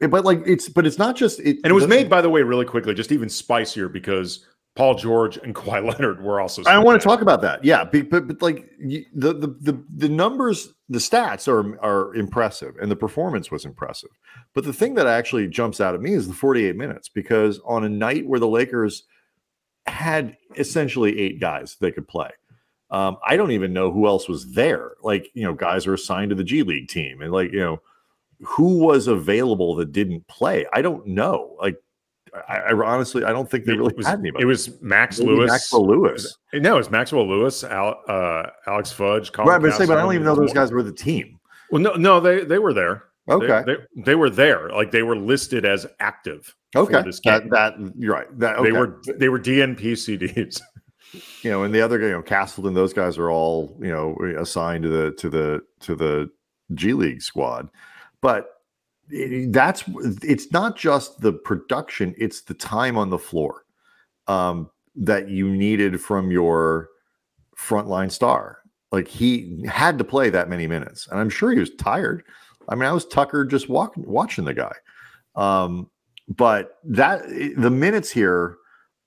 eh, 0.00 0.06
but 0.06 0.24
like, 0.24 0.42
it's, 0.46 0.68
but 0.68 0.86
it's 0.86 0.98
not 0.98 1.16
just, 1.16 1.40
it, 1.40 1.58
and 1.64 1.66
it 1.66 1.74
was 1.74 1.86
made 1.86 2.08
by 2.08 2.20
the 2.20 2.30
way 2.30 2.42
really 2.42 2.66
quickly, 2.66 2.94
just 2.94 3.12
even 3.12 3.28
spicier 3.28 3.88
because 3.88 4.46
Paul 4.74 4.94
George 4.94 5.36
and 5.36 5.54
Kawhi 5.54 5.86
Leonard 5.86 6.22
were 6.22 6.40
also. 6.40 6.62
I 6.64 6.78
want 6.78 7.00
to 7.00 7.06
talk 7.06 7.20
about 7.20 7.42
that. 7.42 7.64
Yeah, 7.64 7.84
but 7.84 8.10
but 8.10 8.42
like 8.42 8.70
the, 8.78 9.06
the 9.14 9.56
the 9.60 9.84
the 9.94 10.08
numbers, 10.08 10.72
the 10.88 10.98
stats 10.98 11.48
are 11.48 11.78
are 11.82 12.14
impressive, 12.14 12.76
and 12.80 12.90
the 12.90 12.96
performance 12.96 13.50
was 13.50 13.64
impressive. 13.64 14.10
But 14.54 14.64
the 14.64 14.72
thing 14.72 14.94
that 14.94 15.06
actually 15.06 15.48
jumps 15.48 15.80
out 15.80 15.94
at 15.94 16.00
me 16.00 16.12
is 16.12 16.28
the 16.28 16.34
48 16.34 16.76
minutes, 16.76 17.08
because 17.08 17.60
on 17.66 17.84
a 17.84 17.88
night 17.88 18.26
where 18.26 18.40
the 18.40 18.48
Lakers 18.48 19.04
had 19.86 20.36
essentially 20.56 21.18
eight 21.18 21.40
guys 21.40 21.76
they 21.80 21.90
could 21.90 22.06
play, 22.08 22.30
um, 22.92 23.16
I 23.26 23.36
don't 23.36 23.52
even 23.52 23.72
know 23.72 23.90
who 23.90 24.06
else 24.06 24.28
was 24.28 24.52
there. 24.52 24.92
Like 25.02 25.30
you 25.34 25.44
know, 25.44 25.54
guys 25.54 25.86
are 25.86 25.94
assigned 25.94 26.30
to 26.30 26.36
the 26.36 26.44
G 26.44 26.62
League 26.62 26.88
team, 26.88 27.22
and 27.22 27.32
like 27.32 27.50
you 27.50 27.58
know, 27.58 27.80
who 28.42 28.78
was 28.78 29.08
available 29.08 29.74
that 29.76 29.92
didn't 29.92 30.26
play? 30.28 30.66
I 30.74 30.82
don't 30.82 31.06
know. 31.06 31.56
Like 31.58 31.76
I, 32.48 32.58
I 32.58 32.72
honestly, 32.72 33.24
I 33.24 33.30
don't 33.30 33.50
think 33.50 33.64
they 33.64 33.72
really 33.72 33.94
was, 33.96 34.06
had 34.06 34.18
anybody. 34.18 34.42
it 34.42 34.46
was 34.46 34.80
Max 34.82 35.18
Maybe 35.18 35.32
Lewis. 35.32 35.50
Maxwell 35.50 35.86
Lewis. 35.86 36.36
No, 36.52 36.74
it 36.74 36.78
was 36.78 36.90
Maxwell 36.90 37.26
Lewis, 37.26 37.64
Al, 37.64 37.98
uh, 38.06 38.44
Alex 38.66 38.92
Fudge, 38.92 39.32
Colin 39.32 39.48
Right, 39.48 39.62
but 39.62 39.72
say, 39.72 39.86
but 39.86 39.96
I 39.96 40.02
don't 40.02 40.14
even 40.14 40.26
know 40.26 40.34
those 40.34 40.52
guys 40.52 40.70
were 40.70 40.82
the 40.82 40.92
team. 40.92 41.40
Well, 41.70 41.80
no, 41.80 41.94
no, 41.94 42.20
they 42.20 42.44
they 42.44 42.58
were 42.58 42.74
there. 42.74 43.04
Okay, 43.28 43.62
they, 43.64 44.02
they, 44.04 44.14
were 44.16 44.30
there. 44.30 44.68
Like 44.70 44.90
they 44.90 45.02
were 45.02 45.16
listed 45.16 45.64
as 45.64 45.86
active. 46.00 46.54
okay, 46.76 47.02
this 47.02 47.20
that 47.20 47.42
game. 47.42 47.50
that 47.50 47.74
you're 47.96 48.12
right. 48.12 48.38
That 48.38 48.56
okay. 48.58 48.70
They 48.70 48.76
were 48.76 49.00
they 49.16 49.28
were 49.30 49.38
DNP 49.38 49.80
CDs. 49.80 50.60
you 51.42 51.50
know, 51.50 51.62
and 51.62 51.74
the 51.74 51.80
other 51.80 52.00
you 52.00 52.10
know, 52.10 52.22
Castleton, 52.22 52.74
those 52.74 52.92
guys 52.92 53.18
are 53.18 53.30
all 53.30 53.76
you 53.80 53.90
know 53.90 54.16
assigned 54.38 54.84
to 54.84 54.88
the 54.88 55.12
to 55.12 55.30
the 55.30 55.62
to 55.80 55.94
the 55.94 56.30
G 56.74 56.92
League 56.92 57.22
squad, 57.22 57.68
but 58.20 58.48
that's 59.08 59.84
it's 60.22 60.50
not 60.52 60.76
just 60.76 61.20
the 61.20 61.32
production; 61.32 62.14
it's 62.18 62.42
the 62.42 62.54
time 62.54 62.96
on 62.96 63.10
the 63.10 63.18
floor 63.18 63.64
um, 64.26 64.70
that 64.94 65.28
you 65.28 65.50
needed 65.50 66.00
from 66.00 66.30
your 66.30 66.88
frontline 67.58 68.10
star. 68.10 68.58
Like 68.90 69.08
he 69.08 69.64
had 69.66 69.98
to 69.98 70.04
play 70.04 70.30
that 70.30 70.48
many 70.48 70.66
minutes, 70.66 71.08
and 71.08 71.20
I'm 71.20 71.30
sure 71.30 71.52
he 71.52 71.60
was 71.60 71.74
tired. 71.76 72.24
I 72.68 72.74
mean, 72.74 72.88
I 72.88 72.92
was 72.92 73.06
Tucker 73.06 73.44
just 73.44 73.68
walking, 73.68 74.04
watching 74.06 74.44
the 74.44 74.54
guy. 74.54 74.74
Um, 75.34 75.90
but 76.28 76.78
that 76.84 77.28
the 77.56 77.70
minutes 77.70 78.10
here 78.10 78.56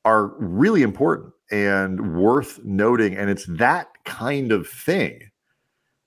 are 0.04 0.28
really 0.38 0.84
important 0.84 1.34
and 1.52 2.16
worth 2.16 2.64
noting, 2.64 3.16
and 3.16 3.30
it's 3.30 3.46
that 3.46 3.88
kind 4.06 4.52
of 4.52 4.68
thing 4.68 5.30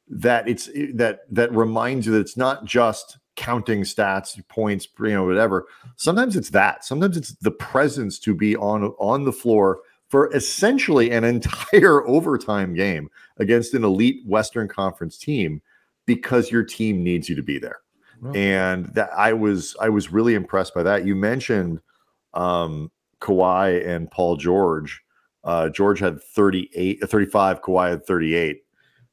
that 0.08 0.48
it's 0.48 0.68
that 0.94 1.20
that 1.30 1.52
reminds 1.54 2.06
you 2.06 2.12
that 2.12 2.20
it's 2.20 2.36
not 2.36 2.64
just 2.64 3.18
counting 3.36 3.82
stats, 3.82 4.36
points, 4.48 4.88
you 5.00 5.08
know, 5.10 5.24
whatever. 5.24 5.66
Sometimes 5.96 6.34
it's 6.36 6.50
that. 6.50 6.84
Sometimes 6.84 7.16
it's 7.16 7.32
the 7.36 7.50
presence 7.52 8.18
to 8.20 8.34
be 8.34 8.56
on 8.56 8.84
on 8.98 9.24
the 9.24 9.32
floor 9.32 9.80
for 10.08 10.32
essentially 10.34 11.10
an 11.10 11.22
entire 11.34 12.06
overtime 12.08 12.74
game 12.74 13.08
against 13.36 13.74
an 13.74 13.84
elite 13.84 14.22
Western 14.26 14.66
Conference 14.66 15.18
team 15.18 15.60
because 16.06 16.50
your 16.50 16.64
team 16.64 17.04
needs 17.04 17.28
you 17.28 17.36
to 17.36 17.42
be 17.42 17.58
there. 17.58 17.80
Well- 18.20 18.34
And 18.36 18.86
that 18.94 19.10
I 19.16 19.32
was 19.34 19.76
I 19.80 19.88
was 19.90 20.10
really 20.12 20.34
impressed 20.34 20.74
by 20.74 20.82
that. 20.82 21.06
You 21.06 21.14
mentioned 21.14 21.80
um 22.34 22.90
Kawhi 23.20 23.86
and 23.86 24.10
Paul 24.10 24.36
George. 24.36 25.02
Uh 25.48 25.70
George 25.70 25.98
had 25.98 26.22
38 26.22 27.02
uh, 27.02 27.06
35, 27.06 27.62
Kawhi 27.62 27.90
had 27.90 28.06
38. 28.06 28.62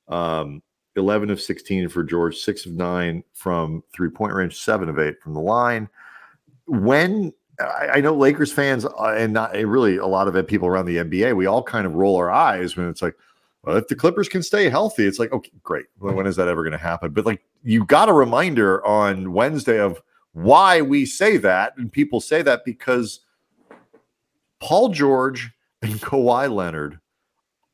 Um 0.09 0.61
11 0.97 1.29
of 1.29 1.41
16 1.41 1.89
for 1.89 2.03
George, 2.03 2.37
6 2.37 2.67
of 2.67 2.73
9 2.73 3.23
from 3.33 3.83
three-point 3.93 4.33
range, 4.33 4.57
7 4.57 4.87
of 4.87 4.97
8 4.97 5.21
from 5.21 5.33
the 5.33 5.41
line. 5.41 5.89
When 6.67 7.33
I, 7.59 7.89
I 7.95 8.01
know 8.01 8.15
Lakers 8.15 8.53
fans 8.53 8.85
uh, 8.85 9.15
and 9.17 9.33
not 9.33 9.53
really 9.53 9.97
a 9.97 10.05
lot 10.05 10.27
of 10.27 10.47
people 10.47 10.67
around 10.67 10.85
the 10.85 10.97
NBA, 10.97 11.35
we 11.35 11.47
all 11.47 11.63
kind 11.63 11.85
of 11.85 11.95
roll 11.95 12.15
our 12.15 12.31
eyes 12.31 12.77
when 12.77 12.87
it's 12.87 13.01
like, 13.01 13.15
well, 13.63 13.75
if 13.75 13.87
the 13.87 13.95
Clippers 13.95 14.29
can 14.29 14.43
stay 14.43 14.69
healthy, 14.69 15.05
it's 15.05 15.19
like, 15.19 15.33
okay, 15.33 15.51
great. 15.63 15.85
When 15.99 16.27
is 16.27 16.35
that 16.37 16.47
ever 16.47 16.63
going 16.63 16.71
to 16.71 16.77
happen? 16.77 17.11
But 17.11 17.25
like, 17.25 17.43
you 17.63 17.83
got 17.85 18.09
a 18.09 18.13
reminder 18.13 18.85
on 18.85 19.33
Wednesday 19.33 19.79
of 19.79 20.01
why 20.33 20.81
we 20.81 21.05
say 21.05 21.37
that, 21.37 21.73
and 21.77 21.91
people 21.91 22.21
say 22.21 22.41
that 22.41 22.63
because 22.63 23.21
Paul 24.59 24.89
George 24.89 25.51
and 25.85 26.01
Kawhi 26.01 26.53
Leonard 26.53 26.99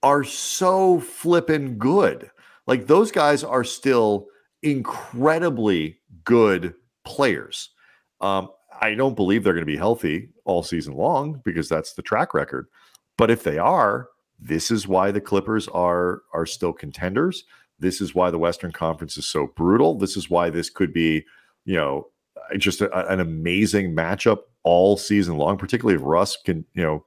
are 0.03 0.23
so 0.23 0.99
flippin' 0.99 1.77
good. 1.77 2.29
Like 2.67 2.87
those 2.87 3.11
guys 3.11 3.43
are 3.43 3.63
still 3.63 4.27
incredibly 4.63 5.99
good 6.23 6.73
players. 7.05 7.69
Um, 8.19 8.49
I 8.81 8.95
don't 8.95 9.15
believe 9.15 9.43
they're 9.43 9.53
going 9.53 9.65
to 9.65 9.71
be 9.71 9.77
healthy 9.77 10.29
all 10.45 10.63
season 10.63 10.95
long 10.95 11.41
because 11.45 11.69
that's 11.69 11.93
the 11.93 12.01
track 12.01 12.33
record. 12.33 12.67
But 13.17 13.31
if 13.31 13.43
they 13.43 13.57
are, 13.57 14.09
this 14.39 14.71
is 14.71 14.87
why 14.87 15.11
the 15.11 15.21
Clippers 15.21 15.67
are 15.69 16.23
are 16.33 16.45
still 16.45 16.73
contenders. 16.73 17.43
This 17.79 18.01
is 18.01 18.13
why 18.13 18.29
the 18.29 18.39
Western 18.39 18.71
Conference 18.71 19.17
is 19.17 19.25
so 19.25 19.47
brutal. 19.55 19.97
This 19.97 20.17
is 20.17 20.29
why 20.29 20.49
this 20.49 20.69
could 20.69 20.93
be, 20.93 21.23
you 21.65 21.75
know, 21.75 22.07
just 22.57 22.81
a, 22.81 23.11
an 23.11 23.19
amazing 23.19 23.95
matchup 23.95 24.39
all 24.63 24.97
season 24.97 25.37
long. 25.37 25.57
Particularly 25.57 25.99
if 25.99 26.05
Russ 26.05 26.37
can, 26.43 26.65
you 26.73 26.83
know, 26.83 27.05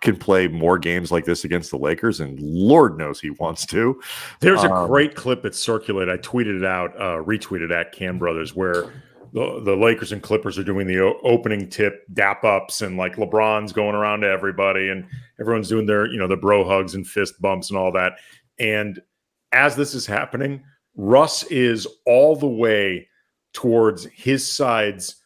can 0.00 0.16
play 0.16 0.46
more 0.48 0.78
games 0.78 1.10
like 1.10 1.24
this 1.24 1.44
against 1.44 1.70
the 1.70 1.78
Lakers, 1.78 2.20
and 2.20 2.38
Lord 2.40 2.98
knows 2.98 3.20
he 3.20 3.30
wants 3.30 3.66
to. 3.66 4.00
There's 4.40 4.62
a 4.62 4.72
Um, 4.72 4.86
great 4.88 5.14
clip 5.14 5.42
that 5.42 5.54
circulated. 5.54 6.12
I 6.12 6.18
tweeted 6.18 6.58
it 6.58 6.64
out, 6.64 6.94
uh, 6.96 7.22
retweeted 7.24 7.72
at 7.72 7.92
Cam 7.92 8.18
Brothers, 8.18 8.54
where 8.54 8.84
the, 9.32 9.60
the 9.64 9.76
Lakers 9.76 10.12
and 10.12 10.22
Clippers 10.22 10.56
are 10.58 10.64
doing 10.64 10.86
the 10.86 11.00
o- 11.00 11.18
opening 11.24 11.68
tip 11.68 12.04
dap 12.12 12.44
ups, 12.44 12.80
and 12.80 12.96
like 12.96 13.16
LeBron's 13.16 13.72
going 13.72 13.94
around 13.94 14.20
to 14.20 14.28
everybody, 14.28 14.88
and 14.88 15.04
everyone's 15.40 15.68
doing 15.68 15.84
their 15.86 16.06
you 16.06 16.18
know 16.18 16.28
the 16.28 16.36
bro 16.36 16.64
hugs 16.64 16.94
and 16.94 17.06
fist 17.06 17.40
bumps 17.40 17.70
and 17.70 17.78
all 17.78 17.92
that. 17.92 18.14
And 18.58 19.00
as 19.52 19.76
this 19.76 19.94
is 19.94 20.06
happening, 20.06 20.62
Russ 20.96 21.42
is 21.44 21.86
all 22.06 22.36
the 22.36 22.46
way 22.46 23.08
towards 23.52 24.04
his 24.06 24.50
side's 24.50 25.16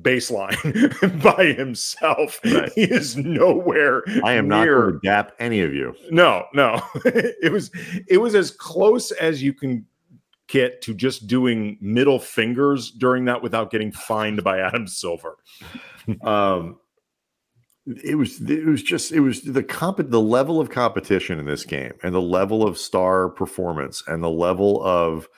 baseline 0.00 1.22
by 1.36 1.46
himself. 1.52 2.40
Right. 2.44 2.72
He 2.72 2.82
is 2.82 3.16
nowhere. 3.16 4.02
I 4.24 4.34
am 4.34 4.48
not 4.48 4.64
near 4.64 4.82
going 4.82 5.00
to 5.00 5.00
dap 5.06 5.32
any 5.38 5.60
of 5.60 5.74
you. 5.74 5.94
no, 6.10 6.44
no. 6.54 6.80
it 7.04 7.52
was 7.52 7.70
it 8.06 8.18
was 8.18 8.34
as 8.34 8.50
close 8.50 9.10
as 9.12 9.42
you 9.42 9.52
can 9.52 9.86
get 10.48 10.80
to 10.82 10.94
just 10.94 11.26
doing 11.26 11.76
middle 11.80 12.18
fingers 12.18 12.90
during 12.90 13.26
that 13.26 13.42
without 13.42 13.70
getting 13.70 13.92
fined 13.92 14.42
by 14.42 14.60
Adam 14.60 14.86
Silver. 14.86 15.36
um 16.22 16.78
it 18.04 18.16
was 18.16 18.40
it 18.42 18.66
was 18.66 18.82
just 18.82 19.12
it 19.12 19.20
was 19.20 19.42
the 19.42 19.62
comp 19.62 19.98
the 20.10 20.20
level 20.20 20.60
of 20.60 20.70
competition 20.70 21.38
in 21.38 21.46
this 21.46 21.64
game 21.64 21.92
and 22.02 22.14
the 22.14 22.20
level 22.20 22.66
of 22.66 22.76
star 22.76 23.30
performance 23.30 24.02
and 24.06 24.22
the 24.22 24.30
level 24.30 24.82
of 24.84 25.28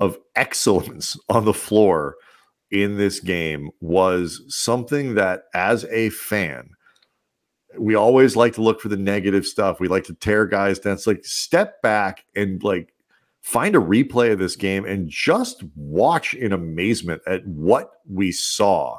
of 0.00 0.18
excellence 0.34 1.16
on 1.28 1.44
the 1.44 1.54
floor 1.54 2.16
in 2.72 2.96
this 2.96 3.20
game 3.20 3.70
was 3.80 4.42
something 4.48 5.14
that 5.14 5.44
as 5.54 5.84
a 5.84 6.10
fan 6.10 6.70
we 7.78 7.94
always 7.94 8.36
like 8.36 8.52
to 8.54 8.62
look 8.62 8.80
for 8.80 8.88
the 8.88 8.96
negative 8.96 9.46
stuff 9.46 9.78
we 9.78 9.88
like 9.88 10.04
to 10.04 10.14
tear 10.14 10.46
guys 10.46 10.78
down 10.78 10.94
it's 10.94 11.06
like 11.06 11.24
step 11.24 11.80
back 11.82 12.24
and 12.34 12.62
like 12.64 12.92
find 13.42 13.74
a 13.74 13.80
replay 13.80 14.32
of 14.32 14.38
this 14.38 14.56
game 14.56 14.84
and 14.84 15.08
just 15.08 15.62
watch 15.74 16.32
in 16.34 16.52
amazement 16.52 17.20
at 17.26 17.46
what 17.46 17.90
we 18.08 18.32
saw 18.32 18.96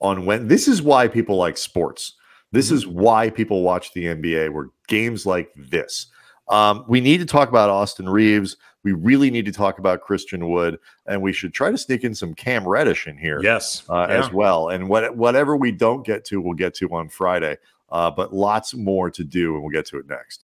on 0.00 0.24
when 0.24 0.48
this 0.48 0.68
is 0.68 0.80
why 0.82 1.08
people 1.08 1.36
like 1.36 1.58
sports. 1.58 2.14
This 2.52 2.66
mm-hmm. 2.66 2.76
is 2.76 2.86
why 2.86 3.30
people 3.30 3.62
watch 3.62 3.92
the 3.92 4.04
NBA 4.04 4.52
where 4.52 4.68
games 4.88 5.26
like 5.26 5.50
this. 5.56 6.06
Um, 6.52 6.84
we 6.86 7.00
need 7.00 7.18
to 7.18 7.24
talk 7.24 7.48
about 7.48 7.70
Austin 7.70 8.06
Reaves. 8.08 8.58
We 8.84 8.92
really 8.92 9.30
need 9.30 9.46
to 9.46 9.52
talk 9.52 9.78
about 9.78 10.02
Christian 10.02 10.50
Wood, 10.50 10.78
and 11.06 11.22
we 11.22 11.32
should 11.32 11.54
try 11.54 11.70
to 11.70 11.78
sneak 11.78 12.04
in 12.04 12.14
some 12.14 12.34
Cam 12.34 12.68
Reddish 12.68 13.06
in 13.06 13.16
here 13.16 13.40
Yes. 13.42 13.84
uh, 13.88 14.06
Yeah. 14.08 14.22
as 14.22 14.30
well. 14.32 14.68
And 14.68 14.86
what, 14.88 15.16
whatever 15.16 15.56
we 15.56 15.72
don't 15.72 16.04
get 16.04 16.24
to, 16.26 16.40
we'll 16.42 16.54
get 16.54 16.74
to 16.74 16.88
on 16.94 17.08
Friday. 17.08 17.56
Uh, 17.90 18.10
but 18.10 18.34
lots 18.34 18.74
more 18.74 19.10
to 19.10 19.24
do, 19.24 19.54
and 19.54 19.62
we'll 19.62 19.70
get 19.70 19.86
to 19.86 19.98
it 19.98 20.06
next. 20.08 20.44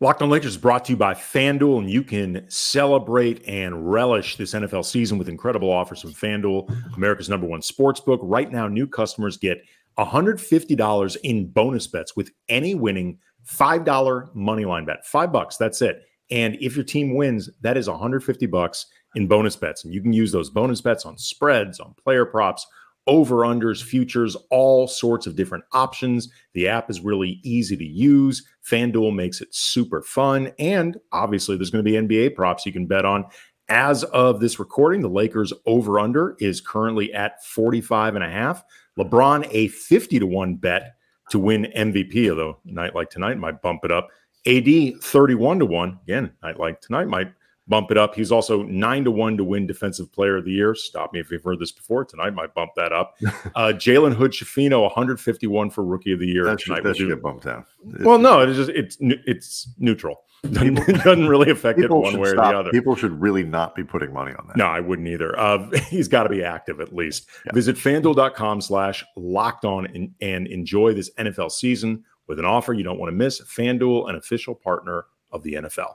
Locked 0.00 0.20
on 0.20 0.28
Lakers 0.28 0.52
is 0.52 0.56
brought 0.58 0.84
to 0.86 0.92
you 0.92 0.96
by 0.98 1.14
FanDuel, 1.14 1.78
and 1.78 1.90
you 1.90 2.02
can 2.02 2.44
celebrate 2.50 3.42
and 3.48 3.90
relish 3.90 4.36
this 4.36 4.52
NFL 4.52 4.84
season 4.84 5.16
with 5.18 5.28
incredible 5.30 5.70
offers 5.70 6.02
from 6.02 6.12
FanDuel, 6.12 6.94
America's 6.96 7.30
number 7.30 7.46
one 7.46 7.62
sports 7.62 8.00
book. 8.00 8.20
Right 8.22 8.50
now, 8.52 8.68
new 8.68 8.86
customers 8.86 9.36
get 9.38 9.62
$150 9.98 11.16
in 11.22 11.46
bonus 11.48 11.86
bets 11.86 12.16
with 12.16 12.30
any 12.48 12.74
winning 12.74 13.18
$5 13.46 14.34
money 14.34 14.64
line 14.64 14.84
bet. 14.84 15.06
Five 15.06 15.32
bucks, 15.32 15.56
that's 15.56 15.82
it. 15.82 16.02
And 16.30 16.56
if 16.60 16.74
your 16.74 16.84
team 16.84 17.14
wins, 17.14 17.50
that 17.60 17.76
is 17.76 17.88
150 17.88 18.46
bucks 18.46 18.86
in 19.14 19.26
bonus 19.26 19.56
bets. 19.56 19.84
And 19.84 19.92
you 19.92 20.00
can 20.00 20.12
use 20.12 20.32
those 20.32 20.50
bonus 20.50 20.80
bets 20.80 21.04
on 21.04 21.18
spreads, 21.18 21.80
on 21.80 21.94
player 22.02 22.24
props, 22.24 22.66
over 23.06 23.36
unders, 23.36 23.82
futures, 23.82 24.34
all 24.50 24.88
sorts 24.88 25.26
of 25.26 25.36
different 25.36 25.64
options. 25.72 26.30
The 26.54 26.68
app 26.68 26.90
is 26.90 27.00
really 27.00 27.40
easy 27.42 27.76
to 27.76 27.84
use. 27.84 28.42
FanDuel 28.68 29.14
makes 29.14 29.40
it 29.40 29.54
super 29.54 30.02
fun. 30.02 30.52
And 30.58 30.96
obviously, 31.12 31.56
there's 31.56 31.70
going 31.70 31.84
to 31.84 31.90
be 31.90 31.98
NBA 31.98 32.34
props 32.34 32.64
you 32.64 32.72
can 32.72 32.86
bet 32.86 33.04
on. 33.04 33.26
As 33.68 34.04
of 34.04 34.40
this 34.40 34.58
recording, 34.58 35.00
the 35.00 35.08
Lakers 35.08 35.52
over 35.66 35.98
under 35.98 36.36
is 36.38 36.60
currently 36.60 37.12
at 37.12 37.44
45 37.44 38.14
and 38.14 38.24
a 38.24 38.30
half. 38.30 38.62
LeBron, 38.98 39.48
a 39.50 39.68
50 39.68 40.18
to 40.20 40.26
1 40.26 40.56
bet 40.56 40.94
to 41.30 41.38
win 41.38 41.72
MVP, 41.76 42.30
although 42.30 42.58
night 42.64 42.94
like 42.94 43.10
tonight 43.10 43.38
might 43.38 43.62
bump 43.62 43.84
it 43.84 43.90
up. 43.90 44.08
AD 44.46 45.02
31 45.02 45.58
to 45.60 45.66
1. 45.66 45.98
Again, 46.04 46.32
night 46.42 46.60
like 46.60 46.80
tonight 46.80 47.08
might 47.08 47.32
bump 47.66 47.90
it 47.90 47.96
up. 47.96 48.14
He's 48.14 48.30
also 48.32 48.62
9 48.62 49.04
to 49.04 49.10
1 49.10 49.36
to 49.36 49.44
win 49.44 49.66
Defensive 49.66 50.12
Player 50.12 50.36
of 50.36 50.44
the 50.44 50.52
Year. 50.52 50.74
Stop 50.74 51.12
me 51.12 51.20
if 51.20 51.30
you've 51.30 51.42
heard 51.42 51.58
this 51.58 51.72
before. 51.72 52.04
Tonight 52.04 52.34
might 52.34 52.54
bump 52.54 52.72
that 52.76 52.92
up. 52.92 53.16
Uh, 53.56 53.72
Jalen 53.72 54.14
Hood 54.14 54.32
Schifino 54.32 54.82
151 54.82 55.70
for 55.70 55.84
Rookie 55.84 56.12
of 56.12 56.18
the 56.18 56.26
Year. 56.26 56.44
That 56.44 56.60
should, 56.60 56.70
Tonight 56.70 56.82
that 56.82 56.88
will 56.88 56.94
should 56.94 57.08
get 57.08 57.22
bumped 57.22 57.44
down. 57.44 57.64
well, 58.00 58.18
no, 58.18 58.40
it's 58.40 58.56
just 58.56 58.70
it's 58.70 58.96
it's 59.00 59.68
neutral. 59.78 60.24
Doesn't, 60.50 60.74
doesn't 61.04 61.28
really 61.28 61.50
affect 61.50 61.78
it 61.78 61.90
one 61.90 62.12
should 62.12 62.20
way 62.20 62.30
or 62.30 62.34
the 62.34 62.42
other. 62.42 62.70
People 62.70 62.96
should 62.96 63.20
really 63.20 63.44
not 63.44 63.74
be 63.74 63.84
putting 63.84 64.12
money 64.12 64.32
on 64.32 64.46
that. 64.48 64.56
No, 64.56 64.66
I 64.66 64.80
wouldn't 64.80 65.08
either. 65.08 65.38
Uh, 65.38 65.70
he's 65.88 66.08
got 66.08 66.24
to 66.24 66.28
be 66.28 66.42
active 66.42 66.80
at 66.80 66.94
least. 66.94 67.28
Visit 67.52 67.76
fanduel.com 67.76 68.60
slash 68.60 69.04
locked 69.16 69.64
on 69.64 69.86
and, 69.86 70.12
and 70.20 70.46
enjoy 70.48 70.94
this 70.94 71.10
NFL 71.18 71.52
season 71.52 72.04
with 72.26 72.38
an 72.38 72.44
offer 72.44 72.72
you 72.72 72.82
don't 72.82 72.98
want 72.98 73.10
to 73.10 73.16
miss. 73.16 73.40
FanDuel, 73.42 74.08
an 74.08 74.16
official 74.16 74.54
partner 74.54 75.06
of 75.32 75.42
the 75.42 75.54
NFL. 75.54 75.94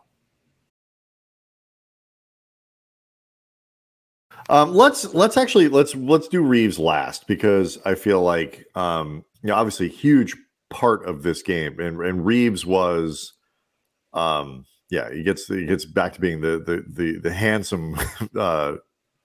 Um, 4.49 4.73
let's 4.73 5.13
let's 5.13 5.37
actually 5.37 5.67
let's 5.67 5.95
let's 5.95 6.27
do 6.27 6.41
Reaves 6.41 6.79
last 6.79 7.27
because 7.27 7.77
I 7.85 7.95
feel 7.95 8.21
like 8.21 8.65
um, 8.75 9.23
you 9.43 9.47
know 9.47 9.55
obviously 9.55 9.87
huge 9.89 10.35
part 10.69 11.05
of 11.05 11.23
this 11.23 11.41
game 11.41 11.79
and 11.79 11.99
and 12.01 12.25
Reaves 12.25 12.65
was 12.65 13.33
um 14.13 14.65
yeah 14.89 15.11
he 15.11 15.23
gets 15.23 15.47
he 15.47 15.65
gets 15.65 15.85
back 15.85 16.13
to 16.13 16.21
being 16.21 16.41
the 16.41 16.59
the 16.59 16.83
the, 16.87 17.19
the 17.19 17.33
handsome 17.33 17.95
uh 18.37 18.75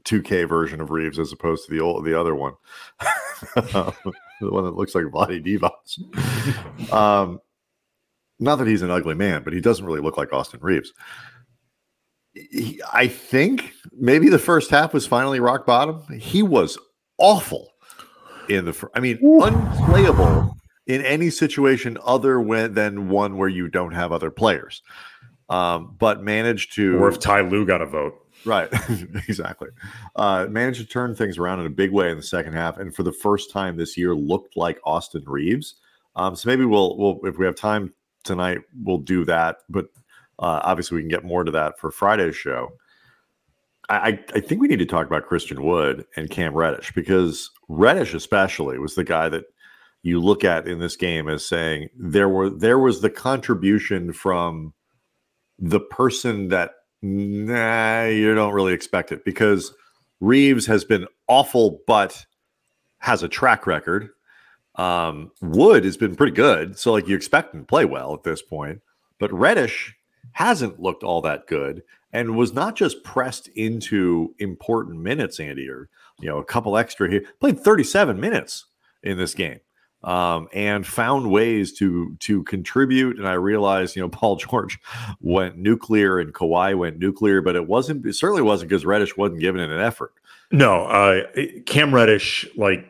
2K 0.05 0.49
version 0.49 0.81
of 0.81 0.91
Reaves 0.91 1.19
as 1.19 1.33
opposed 1.33 1.67
to 1.67 1.71
the 1.71 1.81
old 1.81 2.05
the 2.05 2.19
other 2.19 2.35
one 2.35 2.55
the 3.55 3.95
one 4.41 4.65
that 4.65 4.77
looks 4.77 4.95
like 4.95 5.05
Vlade 5.05 5.45
Divac. 5.45 6.93
um, 6.93 7.41
not 8.39 8.57
that 8.57 8.67
he's 8.67 8.83
an 8.83 8.91
ugly 8.91 9.15
man, 9.15 9.43
but 9.43 9.53
he 9.53 9.61
doesn't 9.61 9.87
really 9.87 10.01
look 10.01 10.19
like 10.19 10.33
Austin 10.33 10.61
Reaves 10.63 10.93
he, 12.35 12.81
I 12.93 13.07
think 13.07 13.74
maybe 13.99 14.29
the 14.29 14.39
first 14.39 14.71
half 14.71 14.93
was 14.93 15.07
finally 15.07 15.41
rock 15.41 15.67
bottom. 15.67 16.03
He 16.19 16.43
was 16.43 16.79
awful 17.19 17.73
in 18.49 18.65
the. 18.65 18.73
fir- 18.73 18.91
I 18.95 19.01
mean, 19.01 19.19
unplayable 19.23 20.57
in 20.87 21.03
any 21.03 21.31
situation 21.31 21.99
other 22.05 22.41
when, 22.41 22.75
than 22.75 23.09
one 23.09 23.37
where 23.37 23.49
you 23.49 23.69
don't 23.69 23.93
have 23.93 24.13
other 24.13 24.31
players. 24.31 24.83
Um, 25.49 25.95
but 25.99 26.23
managed 26.23 26.75
to 26.75 26.99
Or 26.99 27.09
if 27.09 27.19
Ty 27.19 27.43
Lue 27.43 27.67
got 27.67 27.83
a 27.83 27.87
vote. 27.87 28.15
Right, 28.45 28.69
exactly. 29.29 29.69
Uh, 30.17 30.47
managed 30.51 30.81
to 30.81 30.87
turn 30.87 31.15
things 31.15 31.39
around 31.39 31.61
in 31.61 31.67
a 31.67 31.71
big 31.71 31.93
way 31.93 32.11
in 32.11 32.17
the 32.17 32.23
second 32.23 32.55
half, 32.55 32.79
and 32.79 32.95
for 32.95 33.03
the 33.03 33.13
first 33.13 33.51
time 33.51 33.77
this 33.77 33.97
year, 33.97 34.15
looked 34.15 34.57
like 34.57 34.79
Austin 34.85 35.23
Reaves. 35.27 35.77
Um, 36.17 36.37
so 36.37 36.49
maybe 36.49 36.65
we'll, 36.65 36.97
we'll, 36.97 37.21
if 37.25 37.39
we 37.39 37.47
have 37.47 37.57
time 37.57 37.93
tonight, 38.23 38.61
we'll 38.83 38.99
do 38.99 39.25
that. 39.25 39.59
But 39.69 39.87
uh, 40.39 40.61
obviously, 40.63 40.97
we 40.97 41.03
can 41.03 41.09
get 41.09 41.25
more 41.25 41.45
to 41.45 41.51
that 41.53 41.79
for 41.79 41.91
Friday's 41.91 42.37
show. 42.37 42.73
I, 43.89 44.19
I 44.35 44.41
think 44.41 44.61
we 44.61 44.69
need 44.69 44.79
to 44.79 44.87
talk 44.87 45.07
about 45.07 45.27
Christian 45.27 45.63
Wood 45.63 46.07
and 46.17 46.31
Cam 46.31 46.55
Reddish 46.55 46.93
because 46.95 47.51
Reddish, 47.69 48.15
especially, 48.15 48.79
was 48.79 48.95
the 48.95 49.05
guy 49.05 49.29
that 49.29 49.45
you 50.03 50.21
look 50.21 50.45
at 50.45 50.69
in 50.69 50.79
this 50.79 50.97
game 50.97 51.29
as 51.29 51.45
saying 51.45 51.89
there 51.97 52.29
were 52.29 52.51
there 52.51 52.79
was 52.79 53.01
the 53.01 53.11
contribution 53.11 54.13
from 54.13 54.75
the 55.59 55.81
person 55.81 56.49
that 56.49 56.73
nah 57.03 58.05
you 58.05 58.35
don't 58.35 58.53
really 58.53 58.73
expect 58.73 59.13
it 59.13 59.25
because 59.25 59.75
Reaves 60.21 60.67
has 60.67 60.85
been 60.85 61.07
awful 61.29 61.81
but 61.87 62.25
has 62.99 63.23
a 63.23 63.29
track 63.29 63.67
record. 63.67 64.11
Um, 64.77 65.31
Wood 65.41 65.85
has 65.85 65.97
been 65.97 66.17
pretty 66.17 66.35
good, 66.35 66.79
so 66.79 66.93
like 66.93 67.07
you 67.07 67.17
expect 67.17 67.55
him 67.55 67.61
to 67.61 67.67
play 67.67 67.85
well 67.85 68.15
at 68.15 68.25
this 68.25 68.43
point, 68.43 68.81
but 69.19 69.33
Reddish 69.33 69.95
hasn't 70.33 70.81
looked 70.81 71.03
all 71.03 71.21
that 71.21 71.47
good 71.47 71.83
and 72.15 72.37
was 72.37 72.55
not 72.55 72.77
just 72.77 73.03
pressed 73.03 73.49
into 73.49 74.35
important 74.39 75.01
minutes, 75.01 75.41
Andy, 75.41 75.69
or 75.69 75.91
you 76.21 76.29
know, 76.29 76.39
a 76.39 76.45
couple 76.45 76.79
extra 76.79 77.11
here. 77.11 77.25
Played 77.41 77.61
37 77.61 78.19
minutes 78.19 78.67
in 79.03 79.19
this 79.19 79.35
game. 79.35 79.61
Um, 80.05 80.49
and 80.53 80.87
found 80.87 81.31
ways 81.31 81.73
to 81.79 82.15
to 82.21 82.43
contribute. 82.45 83.19
And 83.19 83.27
I 83.27 83.33
realized, 83.33 83.97
you 83.97 84.03
know, 84.03 84.09
Paul 84.11 84.37
George 84.37 84.79
went 85.21 85.57
nuclear 85.57 86.19
and 86.19 86.33
Kawhi 86.33 86.77
went 86.77 86.99
nuclear, 86.99 87.41
but 87.41 87.57
it 87.57 87.67
wasn't. 87.67 88.07
It 88.07 88.15
certainly 88.15 88.43
wasn't 88.43 88.69
because 88.69 88.87
Reddish 88.87 89.17
wasn't 89.17 89.41
giving 89.41 89.63
it 89.63 89.71
an 89.71 89.81
effort. 89.81 90.13
No, 90.53 90.85
uh, 90.85 91.23
Cam 91.67 91.93
Reddish, 91.93 92.47
like, 92.55 92.87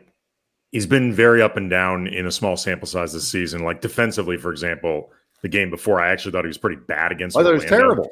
he's 0.71 0.85
been 0.85 1.13
very 1.13 1.41
up 1.41 1.55
and 1.55 1.69
down 1.69 2.05
in 2.05 2.27
a 2.27 2.31
small 2.31 2.57
sample 2.57 2.85
size 2.85 3.13
this 3.13 3.27
season. 3.27 3.63
Like, 3.63 3.79
defensively, 3.79 4.35
for 4.37 4.51
example, 4.51 5.09
the 5.41 5.47
game 5.47 5.69
before, 5.69 6.01
I 6.01 6.11
actually 6.11 6.33
thought 6.33 6.43
he 6.43 6.49
was 6.49 6.57
pretty 6.57 6.75
bad 6.75 7.13
against 7.13 7.37
I 7.37 7.43
thought 7.43 7.51
it 7.51 7.53
was 7.53 7.65
terrible. 7.65 8.09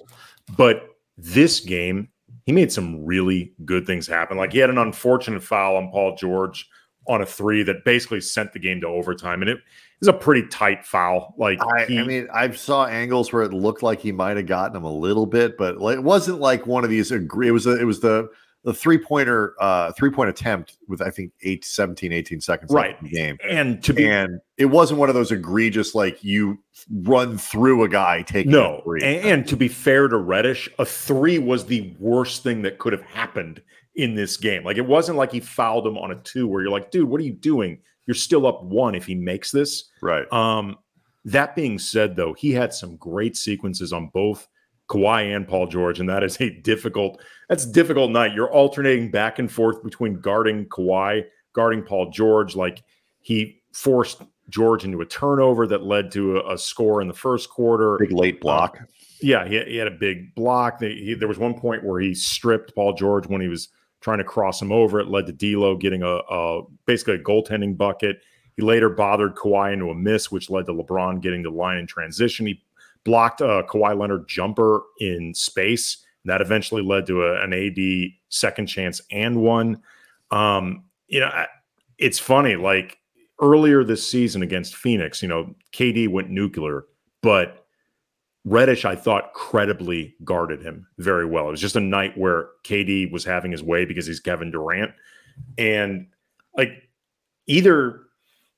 But 0.57 0.92
this 1.17 1.59
game, 1.59 2.09
he 2.45 2.51
made 2.51 2.71
some 2.71 3.05
really 3.05 3.53
good 3.65 3.85
things 3.85 4.07
happen. 4.07 4.37
Like, 4.37 4.53
he 4.53 4.59
had 4.59 4.69
an 4.69 4.77
unfortunate 4.77 5.43
foul 5.43 5.77
on 5.77 5.91
Paul 5.91 6.15
George 6.15 6.67
on 7.07 7.21
a 7.21 7.25
three 7.25 7.63
that 7.63 7.83
basically 7.85 8.21
sent 8.21 8.53
the 8.53 8.59
game 8.59 8.79
to 8.81 8.87
overtime. 8.87 9.41
And 9.41 9.49
it 9.49 9.59
was 9.99 10.07
a 10.07 10.13
pretty 10.13 10.47
tight 10.47 10.85
foul. 10.85 11.35
Like, 11.37 11.59
I, 11.75 11.85
he, 11.85 11.99
I 11.99 12.03
mean, 12.03 12.27
I 12.33 12.49
saw 12.51 12.85
angles 12.85 13.33
where 13.33 13.43
it 13.43 13.53
looked 13.53 13.83
like 13.83 13.99
he 13.99 14.11
might 14.11 14.37
have 14.37 14.47
gotten 14.47 14.77
him 14.77 14.85
a 14.85 14.91
little 14.91 15.25
bit, 15.25 15.57
but 15.57 15.75
it 15.75 16.03
wasn't 16.03 16.39
like 16.39 16.65
one 16.65 16.83
of 16.83 16.89
these 16.89 17.11
agree. 17.11 17.49
It 17.49 17.51
was 17.51 17.67
a, 17.67 17.79
it 17.79 17.85
was 17.85 17.99
the 17.99 18.29
the 18.63 18.73
three 18.73 18.97
pointer 18.97 19.55
uh 19.59 19.91
three 19.93 20.09
point 20.09 20.29
attempt 20.29 20.77
with 20.87 21.01
I 21.01 21.09
think 21.09 21.31
8 21.41 21.65
17 21.65 22.11
18 22.13 22.39
seconds 22.41 22.71
left 22.71 22.85
Right. 22.87 22.97
in 23.01 23.07
the 23.07 23.11
game. 23.13 23.37
and 23.47 23.83
to 23.83 23.93
be 23.93 24.07
And 24.07 24.39
it 24.57 24.65
wasn't 24.67 24.99
one 24.99 25.09
of 25.09 25.15
those 25.15 25.31
egregious 25.31 25.93
like 25.93 26.23
you 26.23 26.57
run 27.01 27.37
through 27.37 27.83
a 27.83 27.89
guy 27.89 28.21
taking 28.21 28.51
No, 28.51 28.77
a 28.77 28.83
three. 28.83 29.03
and, 29.03 29.25
and 29.25 29.47
to 29.47 29.57
be 29.57 29.67
fair 29.67 30.07
to 30.07 30.17
Reddish, 30.17 30.69
a 30.79 30.85
three 30.85 31.39
was 31.39 31.65
the 31.65 31.93
worst 31.99 32.43
thing 32.43 32.61
that 32.61 32.79
could 32.79 32.93
have 32.93 33.01
happened 33.03 33.61
in 33.95 34.15
this 34.15 34.37
game. 34.37 34.63
Like 34.63 34.77
it 34.77 34.85
wasn't 34.87 35.17
like 35.17 35.31
he 35.31 35.39
fouled 35.39 35.85
him 35.85 35.97
on 35.97 36.11
a 36.11 36.15
two 36.21 36.47
where 36.47 36.61
you're 36.61 36.71
like, 36.71 36.89
dude, 36.89 37.09
what 37.09 37.19
are 37.21 37.25
you 37.25 37.33
doing? 37.33 37.79
You're 38.07 38.15
still 38.15 38.47
up 38.47 38.63
one 38.63 38.95
if 38.95 39.05
he 39.05 39.15
makes 39.15 39.51
this. 39.51 39.89
right. 40.01 40.31
Um, 40.33 40.77
that 41.25 41.55
being 41.55 41.79
said, 41.79 42.15
though, 42.17 42.33
he 42.33 42.51
had 42.51 42.73
some 42.73 42.97
great 42.97 43.37
sequences 43.37 43.93
on 43.93 44.07
both 44.13 44.47
Kawhi 44.89 45.35
and 45.35 45.47
Paul 45.47 45.67
George, 45.67 45.99
and 45.99 46.09
that 46.09 46.23
is 46.23 46.39
a 46.41 46.49
difficult. 46.49 47.21
That's 47.49 47.65
a 47.65 47.71
difficult 47.71 48.11
night. 48.11 48.33
You're 48.33 48.51
alternating 48.51 49.11
back 49.11 49.39
and 49.39 49.51
forth 49.51 49.83
between 49.83 50.19
guarding 50.19 50.65
Kawhi, 50.65 51.23
guarding 51.53 51.83
Paul 51.83 52.09
George. 52.11 52.55
Like 52.55 52.83
he 53.19 53.61
forced 53.73 54.21
George 54.49 54.83
into 54.83 55.01
a 55.01 55.05
turnover 55.05 55.65
that 55.67 55.83
led 55.83 56.11
to 56.11 56.37
a, 56.37 56.53
a 56.53 56.57
score 56.57 57.01
in 57.01 57.07
the 57.07 57.13
first 57.13 57.49
quarter. 57.49 57.97
Big 57.97 58.11
late 58.11 58.35
uh, 58.35 58.41
block. 58.41 58.77
Yeah, 59.21 59.47
he, 59.47 59.63
he 59.63 59.77
had 59.77 59.87
a 59.87 59.91
big 59.91 60.35
block. 60.35 60.79
They, 60.79 60.95
he, 60.95 61.13
there 61.13 61.29
was 61.29 61.39
one 61.39 61.53
point 61.53 61.83
where 61.83 62.01
he 62.01 62.13
stripped 62.13 62.75
Paul 62.75 62.93
George 62.93 63.27
when 63.27 63.41
he 63.41 63.47
was 63.47 63.69
trying 64.01 64.17
to 64.17 64.25
cross 64.25 64.61
him 64.61 64.71
over. 64.71 64.99
It 64.99 65.07
led 65.07 65.25
to 65.27 65.31
D'Lo 65.31 65.77
getting 65.77 66.03
a, 66.03 66.17
a 66.29 66.61
basically 66.85 67.15
a 67.15 67.19
goaltending 67.19 67.77
bucket. 67.77 68.17
He 68.57 68.61
later 68.61 68.89
bothered 68.89 69.35
Kawhi 69.35 69.73
into 69.73 69.89
a 69.89 69.95
miss, 69.95 70.29
which 70.29 70.49
led 70.49 70.65
to 70.65 70.73
LeBron 70.73 71.21
getting 71.21 71.41
the 71.41 71.49
line 71.49 71.77
in 71.77 71.87
transition. 71.87 72.45
He 72.45 72.61
blocked 73.03 73.41
a 73.41 73.63
Kawhi 73.69 73.97
Leonard 73.97 74.27
jumper 74.27 74.83
in 74.99 75.33
space. 75.33 75.97
That 76.25 76.41
eventually 76.41 76.81
led 76.81 77.05
to 77.07 77.23
a, 77.23 77.43
an 77.43 77.53
AD 77.53 78.11
second 78.29 78.67
chance 78.67 79.01
and 79.11 79.41
one. 79.41 79.81
Um, 80.31 80.85
you 81.07 81.19
know, 81.19 81.29
it's 81.97 82.19
funny. 82.19 82.55
Like 82.55 82.97
earlier 83.41 83.83
this 83.83 84.07
season 84.07 84.41
against 84.41 84.75
Phoenix, 84.75 85.21
you 85.21 85.27
know, 85.27 85.53
KD 85.73 86.07
went 86.07 86.29
nuclear, 86.29 86.85
but 87.21 87.63
Reddish, 88.45 88.83
I 88.83 88.95
thought, 88.95 89.33
credibly 89.33 90.15
guarded 90.23 90.61
him 90.61 90.87
very 90.97 91.25
well. 91.25 91.47
It 91.47 91.51
was 91.51 91.61
just 91.61 91.77
a 91.77 91.81
night 91.81 92.17
where 92.17 92.49
KD 92.65 93.11
was 93.11 93.23
having 93.23 93.51
his 93.51 93.63
way 93.63 93.85
because 93.85 94.05
he's 94.05 94.19
Kevin 94.19 94.51
Durant. 94.51 94.91
And 95.57 96.07
like 96.57 96.89
either 97.47 98.01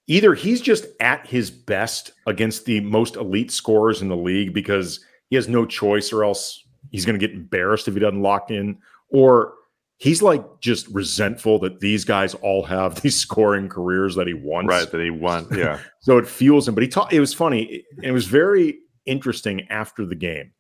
either 0.08 0.34
he's 0.34 0.62
just 0.62 0.86
at 1.00 1.26
his 1.26 1.50
best 1.50 2.12
against 2.28 2.66
the 2.66 2.80
most 2.82 3.16
elite 3.16 3.52
scorers 3.52 4.02
in 4.02 4.08
the 4.08 4.18
league 4.18 4.54
because 4.54 5.04
he 5.30 5.36
has 5.36 5.48
no 5.48 5.66
choice 5.66 6.14
or 6.14 6.24
else 6.24 6.64
he's 6.92 7.06
going 7.06 7.20
to 7.20 7.28
get 7.28 7.36
embarrassed 7.36 7.88
if 7.88 7.94
he 7.94 8.00
doesn't 8.00 8.22
lock 8.22 8.52
in 8.52 8.78
or 9.10 9.54
he's 9.98 10.22
like 10.22 10.44
just 10.60 10.88
resentful 10.90 11.58
that 11.60 11.80
these 11.80 12.06
guys 12.06 12.34
all 12.36 12.64
have 12.64 12.96
these 13.02 13.16
scoring 13.16 13.70
careers 13.70 14.16
that 14.16 14.28
he 14.28 14.34
wants. 14.34 14.70
Right 14.70 14.90
that 14.90 15.02
he 15.02 15.10
won 15.10 15.48
yeah. 15.56 15.80
So 16.00 16.18
it 16.18 16.28
fuels 16.28 16.68
him 16.68 16.76
but 16.76 16.84
he 16.84 16.90
taught 16.90 17.14
it 17.14 17.20
was 17.20 17.34
funny 17.34 17.84
it 18.04 18.12
was 18.12 18.28
very 18.28 18.80
interesting 19.06 19.68
after 19.70 20.06
the 20.06 20.16
game. 20.16 20.52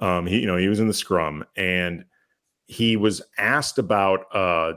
Um 0.00 0.26
he 0.26 0.40
you 0.40 0.46
know 0.46 0.56
he 0.56 0.68
was 0.68 0.80
in 0.80 0.88
the 0.88 0.94
scrum 0.94 1.44
and 1.56 2.04
he 2.66 2.96
was 2.96 3.22
asked 3.38 3.78
about 3.78 4.24
uh 4.34 4.74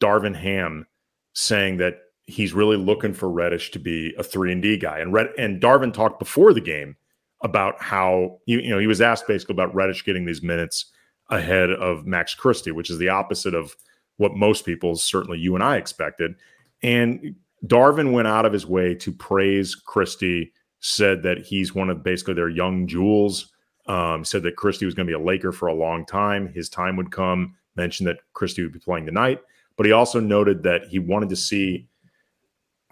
darvin 0.00 0.34
ham 0.34 0.86
saying 1.34 1.78
that 1.78 2.01
he's 2.26 2.52
really 2.52 2.76
looking 2.76 3.12
for 3.12 3.30
Reddish 3.30 3.70
to 3.72 3.78
be 3.78 4.14
a 4.18 4.22
three 4.22 4.52
and 4.52 4.62
D 4.62 4.76
guy. 4.76 4.98
And 4.98 5.12
Red 5.12 5.28
and 5.38 5.60
Darvin 5.60 5.92
talked 5.92 6.18
before 6.18 6.52
the 6.52 6.60
game 6.60 6.96
about 7.42 7.80
how 7.82 8.38
you, 8.46 8.60
you 8.60 8.70
know 8.70 8.78
he 8.78 8.86
was 8.86 9.00
asked 9.00 9.26
basically 9.26 9.54
about 9.54 9.74
Reddish 9.74 10.04
getting 10.04 10.24
these 10.24 10.42
minutes 10.42 10.86
ahead 11.30 11.70
of 11.70 12.06
Max 12.06 12.34
Christie, 12.34 12.72
which 12.72 12.90
is 12.90 12.98
the 12.98 13.08
opposite 13.08 13.54
of 13.54 13.74
what 14.18 14.34
most 14.34 14.64
people, 14.64 14.94
certainly 14.96 15.38
you 15.38 15.54
and 15.54 15.64
I, 15.64 15.76
expected. 15.76 16.34
And 16.82 17.34
Darvin 17.66 18.12
went 18.12 18.28
out 18.28 18.44
of 18.44 18.52
his 18.52 18.66
way 18.66 18.94
to 18.96 19.12
praise 19.12 19.74
Christie, 19.74 20.52
said 20.80 21.22
that 21.22 21.38
he's 21.38 21.74
one 21.74 21.90
of 21.90 22.02
basically 22.02 22.34
their 22.34 22.48
young 22.48 22.86
jewels. 22.86 23.48
Um, 23.86 24.24
said 24.24 24.44
that 24.44 24.54
Christie 24.54 24.84
was 24.84 24.94
going 24.94 25.08
to 25.08 25.10
be 25.10 25.20
a 25.20 25.24
Laker 25.24 25.50
for 25.50 25.66
a 25.66 25.74
long 25.74 26.06
time. 26.06 26.52
His 26.52 26.68
time 26.68 26.96
would 26.96 27.10
come. 27.10 27.56
Mentioned 27.74 28.06
that 28.06 28.20
Christie 28.32 28.62
would 28.62 28.72
be 28.72 28.78
playing 28.78 29.06
tonight, 29.06 29.40
but 29.76 29.86
he 29.86 29.90
also 29.90 30.20
noted 30.20 30.62
that 30.62 30.86
he 30.86 31.00
wanted 31.00 31.30
to 31.30 31.36
see 31.36 31.88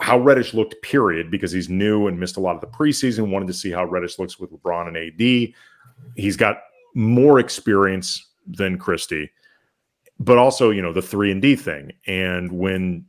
how 0.01 0.19
Reddish 0.19 0.55
looked, 0.55 0.81
period, 0.83 1.31
because 1.31 1.53
he's 1.53 1.69
new 1.69 2.07
and 2.07 2.19
missed 2.19 2.37
a 2.37 2.41
lot 2.41 2.55
of 2.55 2.61
the 2.61 2.67
preseason. 2.67 3.31
Wanted 3.31 3.49
to 3.49 3.55
see 3.55 3.71
how 3.71 3.85
Reddish 3.85 4.19
looks 4.19 4.39
with 4.39 4.51
LeBron 4.51 4.89
and 4.89 4.97
AD. 4.97 5.55
He's 6.17 6.37
got 6.37 6.63
more 6.95 7.39
experience 7.39 8.27
than 8.47 8.79
Christie, 8.79 9.31
but 10.19 10.39
also, 10.39 10.71
you 10.71 10.81
know, 10.81 10.93
the 10.93 11.03
three 11.03 11.31
and 11.31 11.43
D 11.43 11.55
thing. 11.55 11.93
And 12.07 12.51
when 12.51 13.05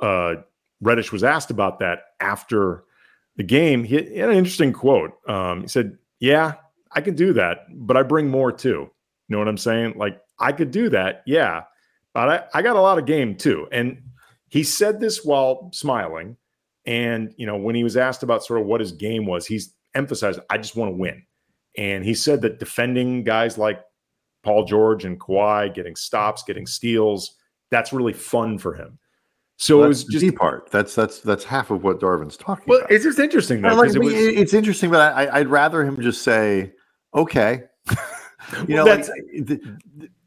uh, 0.00 0.36
Reddish 0.80 1.12
was 1.12 1.22
asked 1.22 1.50
about 1.50 1.78
that 1.80 2.04
after 2.20 2.84
the 3.36 3.42
game, 3.42 3.84
he 3.84 3.96
had 3.96 4.30
an 4.30 4.36
interesting 4.36 4.72
quote. 4.72 5.12
Um, 5.28 5.62
he 5.62 5.68
said, 5.68 5.98
Yeah, 6.18 6.54
I 6.92 7.02
can 7.02 7.14
do 7.14 7.34
that, 7.34 7.66
but 7.70 7.96
I 7.96 8.02
bring 8.02 8.28
more 8.28 8.50
too. 8.50 8.90
You 9.28 9.36
know 9.36 9.38
what 9.38 9.48
I'm 9.48 9.58
saying? 9.58 9.94
Like, 9.96 10.20
I 10.38 10.52
could 10.52 10.70
do 10.70 10.88
that, 10.88 11.22
yeah, 11.26 11.64
but 12.14 12.28
I, 12.28 12.58
I 12.58 12.62
got 12.62 12.76
a 12.76 12.80
lot 12.80 12.98
of 12.98 13.04
game 13.04 13.36
too. 13.36 13.68
And 13.70 14.02
he 14.50 14.62
said 14.62 15.00
this 15.00 15.24
while 15.24 15.70
smiling. 15.72 16.36
And, 16.86 17.32
you 17.36 17.46
know, 17.46 17.56
when 17.56 17.74
he 17.74 17.84
was 17.84 17.96
asked 17.96 18.22
about 18.22 18.44
sort 18.44 18.60
of 18.60 18.66
what 18.66 18.80
his 18.80 18.92
game 18.92 19.24
was, 19.26 19.46
he's 19.46 19.74
emphasized, 19.94 20.40
I 20.50 20.58
just 20.58 20.76
want 20.76 20.92
to 20.92 20.96
win. 20.96 21.22
And 21.76 22.04
he 22.04 22.14
said 22.14 22.42
that 22.42 22.58
defending 22.58 23.22
guys 23.22 23.56
like 23.56 23.80
Paul 24.42 24.64
George 24.64 25.04
and 25.04 25.18
Kawhi, 25.20 25.72
getting 25.72 25.94
stops, 25.94 26.42
getting 26.42 26.66
steals, 26.66 27.36
that's 27.70 27.92
really 27.92 28.12
fun 28.12 28.58
for 28.58 28.74
him. 28.74 28.98
So 29.56 29.76
well, 29.76 29.84
it 29.84 29.88
was 29.88 30.04
just 30.04 30.24
the 30.24 30.32
part. 30.32 30.70
That's 30.70 30.94
that's 30.94 31.20
that's 31.20 31.44
half 31.44 31.70
of 31.70 31.84
what 31.84 32.00
Darvin's 32.00 32.38
talking 32.38 32.64
well, 32.66 32.78
about. 32.78 32.90
It's 32.90 33.04
just 33.04 33.18
interesting 33.18 33.60
though. 33.60 33.74
Like, 33.74 33.94
it 33.94 33.98
was, 33.98 34.14
it's 34.14 34.54
interesting, 34.54 34.90
but 34.90 35.12
I, 35.12 35.38
would 35.38 35.48
rather 35.48 35.84
him 35.84 36.00
just 36.00 36.22
say, 36.22 36.72
"Okay." 37.14 37.64
you 38.66 38.74
know, 38.74 38.84
like, 38.84 39.04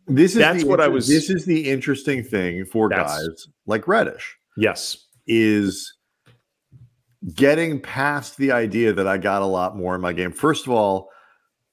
this 0.07 0.31
is 0.31 0.37
that's 0.37 0.63
what 0.63 0.81
I 0.81 0.87
was. 0.87 1.07
This 1.07 1.29
is 1.29 1.45
the 1.45 1.69
interesting 1.69 2.23
thing 2.23 2.65
for 2.65 2.89
guys 2.89 3.47
like 3.65 3.87
Reddish. 3.87 4.37
Yes, 4.57 4.97
is 5.27 5.93
getting 7.33 7.79
past 7.79 8.37
the 8.37 8.51
idea 8.51 8.93
that 8.93 9.07
I 9.07 9.17
got 9.17 9.41
a 9.41 9.45
lot 9.47 9.77
more 9.77 9.95
in 9.95 10.01
my 10.01 10.13
game. 10.13 10.31
First 10.31 10.67
of 10.67 10.73
all, 10.73 11.09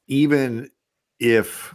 even 0.07 0.71
if 1.19 1.75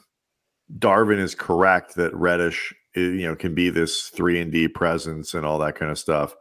Darvin 0.78 1.20
is 1.20 1.36
correct 1.36 1.96
that 1.96 2.14
Reddish, 2.16 2.74
eh, 2.96 3.02
you 3.02 3.28
know, 3.28 3.36
can 3.36 3.54
be 3.54 3.70
this 3.70 4.10
three 4.10 4.40
and 4.40 4.52
D 4.52 4.68
presence 4.68 5.34
and 5.34 5.46
all 5.46 5.60
that 5.60 5.76
kind 5.76 5.92
of 5.92 6.00
stuff. 6.00 6.36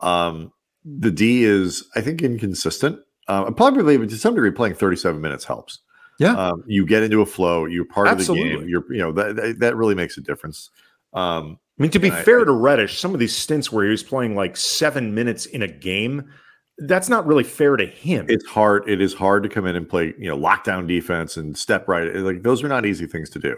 Um, 0.00 0.52
the 0.84 1.10
D 1.10 1.44
is, 1.44 1.84
I 1.96 2.00
think, 2.00 2.22
inconsistent. 2.22 3.00
Uh, 3.28 3.50
probably, 3.50 3.96
but 3.96 4.08
to 4.10 4.16
some 4.16 4.34
degree, 4.34 4.52
playing 4.52 4.74
37 4.74 5.20
minutes 5.20 5.44
helps. 5.44 5.80
Yeah, 6.18 6.34
um, 6.34 6.64
you 6.66 6.86
get 6.86 7.02
into 7.02 7.20
a 7.20 7.26
flow. 7.26 7.66
You're 7.66 7.84
part 7.84 8.08
Absolutely. 8.08 8.52
of 8.52 8.60
the 8.60 8.66
game. 8.66 8.68
You're, 8.68 8.92
you 8.92 9.00
know, 9.00 9.12
that 9.12 9.56
that 9.58 9.76
really 9.76 9.94
makes 9.94 10.16
a 10.16 10.20
difference. 10.20 10.70
Um, 11.12 11.58
I 11.78 11.82
mean, 11.82 11.90
to 11.90 11.98
be 11.98 12.10
fair 12.10 12.40
I, 12.40 12.44
to 12.44 12.52
Reddish, 12.52 12.98
some 12.98 13.12
of 13.12 13.20
these 13.20 13.36
stints 13.36 13.70
where 13.70 13.84
he 13.84 13.90
was 13.90 14.02
playing 14.02 14.34
like 14.34 14.56
seven 14.56 15.14
minutes 15.14 15.44
in 15.46 15.62
a 15.62 15.68
game, 15.68 16.30
that's 16.78 17.08
not 17.08 17.26
really 17.26 17.44
fair 17.44 17.76
to 17.76 17.86
him. 17.86 18.26
It's 18.28 18.46
hard. 18.46 18.88
It 18.88 19.00
is 19.00 19.12
hard 19.12 19.42
to 19.42 19.48
come 19.48 19.66
in 19.66 19.76
and 19.76 19.88
play, 19.88 20.14
you 20.18 20.28
know, 20.28 20.38
lockdown 20.38 20.86
defense 20.86 21.36
and 21.36 21.56
step 21.56 21.86
right. 21.86 22.14
Like 22.14 22.42
those 22.42 22.62
are 22.62 22.68
not 22.68 22.86
easy 22.86 23.06
things 23.06 23.28
to 23.30 23.38
do. 23.38 23.56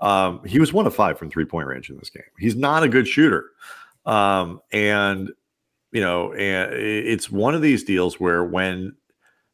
Um, 0.00 0.44
he 0.44 0.58
was 0.58 0.72
one 0.72 0.86
of 0.86 0.94
five 0.94 1.18
from 1.18 1.30
three 1.30 1.44
point 1.44 1.66
range 1.66 1.90
in 1.90 1.96
this 1.96 2.10
game. 2.10 2.22
He's 2.38 2.54
not 2.54 2.82
a 2.82 2.88
good 2.88 3.08
shooter, 3.08 3.46
um, 4.06 4.60
and 4.70 5.30
you 5.90 6.00
know, 6.00 6.32
and 6.34 6.72
it's 6.72 7.30
one 7.30 7.54
of 7.54 7.62
these 7.62 7.82
deals 7.82 8.20
where 8.20 8.44
when 8.44 8.94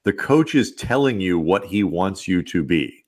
the 0.04 0.12
coach 0.12 0.54
is 0.54 0.74
telling 0.74 1.20
you 1.20 1.38
what 1.38 1.64
he 1.64 1.82
wants 1.82 2.28
you 2.28 2.42
to 2.44 2.62
be. 2.62 3.04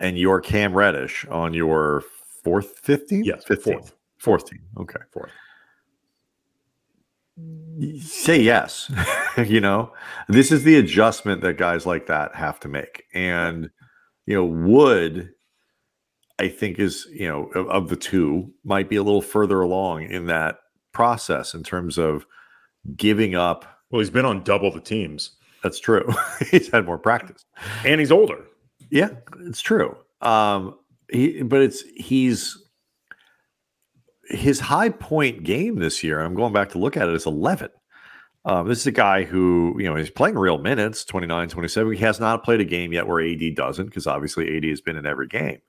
And 0.00 0.18
you're 0.18 0.40
Cam 0.40 0.74
Reddish 0.74 1.24
on 1.26 1.54
your 1.54 2.02
fourth, 2.44 2.82
15th? 2.82 3.24
Yes, 3.24 3.44
15th. 3.44 3.62
Fourth. 3.62 3.94
Fourth 4.18 4.50
team. 4.50 4.62
Okay. 4.78 5.00
Fourth. 5.12 5.30
Say 8.00 8.40
yes. 8.40 8.90
you 9.46 9.60
know, 9.60 9.92
this 10.28 10.50
is 10.50 10.64
the 10.64 10.76
adjustment 10.76 11.40
that 11.42 11.58
guys 11.58 11.86
like 11.86 12.06
that 12.06 12.34
have 12.34 12.58
to 12.60 12.68
make. 12.68 13.04
And, 13.14 13.70
you 14.26 14.34
know, 14.34 14.44
Wood, 14.44 15.32
I 16.40 16.48
think, 16.48 16.80
is, 16.80 17.06
you 17.12 17.28
know, 17.28 17.44
of, 17.54 17.68
of 17.68 17.88
the 17.88 17.96
two, 17.96 18.52
might 18.64 18.88
be 18.88 18.96
a 18.96 19.02
little 19.02 19.22
further 19.22 19.60
along 19.60 20.04
in 20.04 20.26
that 20.26 20.58
process 20.92 21.54
in 21.54 21.62
terms 21.62 21.98
of 21.98 22.26
giving 22.96 23.36
up. 23.36 23.64
Well, 23.90 24.00
he's 24.00 24.10
been 24.10 24.24
on 24.24 24.42
double 24.42 24.72
the 24.72 24.80
teams. 24.80 25.37
That's 25.62 25.80
true. 25.80 26.08
he's 26.50 26.70
had 26.70 26.86
more 26.86 26.98
practice, 26.98 27.44
and 27.84 28.00
he's 28.00 28.12
older. 28.12 28.44
Yeah, 28.90 29.10
it's 29.40 29.60
true. 29.60 29.96
Um, 30.20 30.78
he, 31.10 31.42
but 31.42 31.60
it's 31.60 31.82
he's 31.96 32.56
his 34.28 34.60
high 34.60 34.90
point 34.90 35.44
game 35.44 35.76
this 35.76 36.02
year. 36.02 36.20
I'm 36.20 36.34
going 36.34 36.52
back 36.52 36.70
to 36.70 36.78
look 36.78 36.96
at 36.96 37.08
it. 37.08 37.14
Is 37.14 37.26
11. 37.26 37.70
Um, 38.44 38.68
this 38.68 38.78
is 38.78 38.86
a 38.86 38.92
guy 38.92 39.24
who, 39.24 39.74
you 39.78 39.84
know, 39.84 39.96
he's 39.96 40.10
playing 40.10 40.38
real 40.38 40.58
minutes, 40.58 41.04
29, 41.04 41.48
27. 41.48 41.92
He 41.92 41.98
has 41.98 42.18
not 42.18 42.44
played 42.44 42.60
a 42.60 42.64
game 42.64 42.92
yet 42.92 43.06
where 43.06 43.20
AD 43.20 43.54
doesn't, 43.56 43.86
because 43.86 44.06
obviously 44.06 44.56
AD 44.56 44.64
has 44.64 44.80
been 44.80 44.96
in 44.96 45.04
every 45.04 45.26
game. 45.26 45.60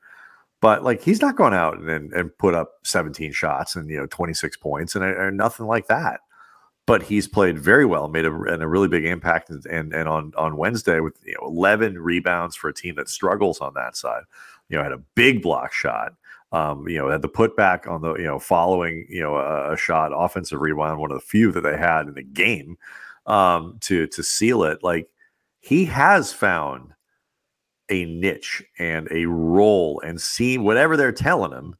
But 0.62 0.84
like 0.84 1.02
he's 1.02 1.21
not 1.21 1.36
going 1.36 1.54
out 1.54 1.80
and, 1.80 2.13
and 2.13 2.38
put 2.38 2.54
up 2.54 2.73
17 2.84 3.32
shots 3.32 3.75
and 3.75 3.89
you 3.89 3.97
know 3.97 4.08
26 4.08 4.58
points 4.58 4.95
and, 4.95 5.04
and 5.04 5.38
nothing 5.38 5.65
like 5.65 5.88
that 5.88 6.21
but 6.89 7.04
he's 7.04 7.28
played 7.28 7.60
very 7.60 7.86
well, 7.86 8.08
made 8.08 8.25
a, 8.25 8.34
and 8.34 8.63
a 8.63 8.67
really 8.67 8.88
big 8.88 9.06
impact, 9.06 9.52
and, 9.52 9.63
and 9.67 9.93
and 9.93 10.10
on 10.10 10.34
on 10.36 10.58
Wednesday 10.58 10.99
with 10.99 11.19
you 11.23 11.36
know 11.39 11.47
11 11.47 11.99
rebounds 11.99 12.56
for 12.56 12.67
a 12.67 12.73
team 12.73 12.95
that 12.95 13.08
struggles 13.08 13.60
on 13.60 13.75
that 13.75 13.95
side. 13.95 14.23
You 14.69 14.78
know, 14.78 14.84
had 14.84 14.91
a 14.91 15.04
big 15.13 15.43
block 15.43 15.71
shot. 15.71 16.13
Um, 16.52 16.88
you 16.89 16.97
know, 16.97 17.08
had 17.08 17.21
the 17.21 17.30
putback 17.30 17.88
on 17.88 18.02
the 18.02 18.15
you 18.15 18.23
know 18.23 18.39
following 18.39 19.06
you 19.08 19.21
know 19.21 19.36
a, 19.36 19.73
a, 19.73 19.78
shot, 19.78 20.12
offensive 20.15 20.62
rebound, 20.62 20.99
one 20.99 21.12
of 21.12 21.17
the 21.17 21.23
few 21.23 21.52
that 21.52 21.62
they 21.62 21.78
had 21.78 22.08
in 22.08 22.15
the 22.15 22.23
game 22.23 22.75
um, 23.28 23.78
to 23.82 24.08
to 24.08 24.23
seal 24.23 24.63
it. 24.63 24.80
Like 24.82 25.12
he 25.60 25.86
has 25.86 26.34
found 26.34 26.95
a 27.89 28.06
niche 28.06 28.63
and 28.80 29.08
a 29.12 29.25
role 29.25 30.02
and 30.04 30.19
seen 30.19 30.63
whatever 30.63 30.97
they're 30.97 31.12
telling 31.12 31.52
him, 31.52 31.75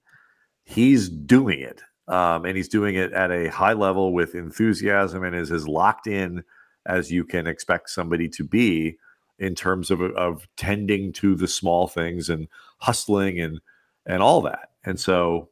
he's 0.66 1.10
doing 1.10 1.62
it 1.62 1.82
um, 2.10 2.44
and 2.46 2.58
he's 2.58 2.68
doing 2.68 2.96
it 2.96 3.14
at 3.14 3.32
a 3.32 3.50
high 3.50 3.74
level 3.74 4.14
with 4.14 4.36
enthusiasm 4.36 5.24
and 5.24 5.36
is 5.36 5.52
as 5.52 5.68
locked 5.68 6.08
in 6.08 6.44
as 6.86 7.12
you 7.12 7.24
can 7.24 7.46
expect 7.46 7.90
somebody 7.90 8.28
to 8.28 8.44
be 8.44 8.98
in 9.38 9.56
terms 9.56 9.92
of, 9.92 10.02
of 10.02 10.48
tending 10.58 11.14
to 11.14 11.36
the 11.36 11.48
small 11.48 11.88
things 11.88 12.30
and 12.30 12.48
hustling 12.80 13.40
and 13.40 13.62
and 14.06 14.24
all 14.24 14.42
that. 14.42 14.72
And 14.84 15.00
so 15.00 15.50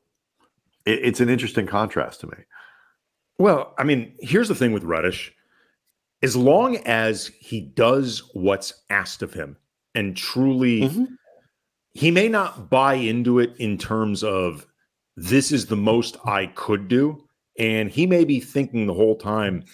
it, 0.86 1.00
it's 1.04 1.20
an 1.20 1.30
interesting 1.30 1.68
contrast 1.68 2.22
to 2.22 2.28
me. 2.28 2.38
Well, 3.38 3.76
I 3.78 3.84
mean, 3.84 4.14
here's 4.20 4.48
the 4.48 4.56
thing 4.56 4.74
with 4.74 4.84
Reddish. 4.84 5.34
As 6.24 6.36
long 6.36 6.78
as 6.78 7.28
he 7.40 7.62
does 7.62 8.24
what's 8.34 8.74
asked 8.90 9.22
of 9.22 9.34
him 9.34 9.58
and 9.94 10.18
truly 10.18 10.82
mm-hmm. 10.82 11.06
he 11.94 12.10
may 12.10 12.28
not 12.28 12.72
buy 12.72 12.96
into 12.96 13.38
it 13.38 13.54
in 13.60 13.78
terms 13.78 14.24
of 14.24 14.66
this 15.18 15.52
is 15.52 15.66
the 15.66 15.76
most 15.76 16.16
I 16.24 16.46
could 16.46 16.88
do. 16.88 17.26
And 17.60 17.90
he 17.90 18.06
may 18.06 18.24
be 18.24 18.40
thinking 18.40 18.86
the 18.86 18.94
whole 18.94 19.18
time, 19.18 19.66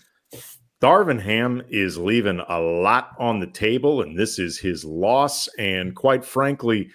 Darvin 0.81 1.21
Ham 1.21 1.61
is 1.69 1.97
leaving 1.97 2.41
a 2.47 2.59
lot 2.59 3.11
on 3.19 3.39
the 3.39 3.47
table, 3.47 4.01
and 4.01 4.17
this 4.17 4.39
is 4.39 4.57
his 4.57 4.83
loss. 4.83 5.47
And 5.57 5.95
quite 5.95 6.25
frankly, 6.25 6.89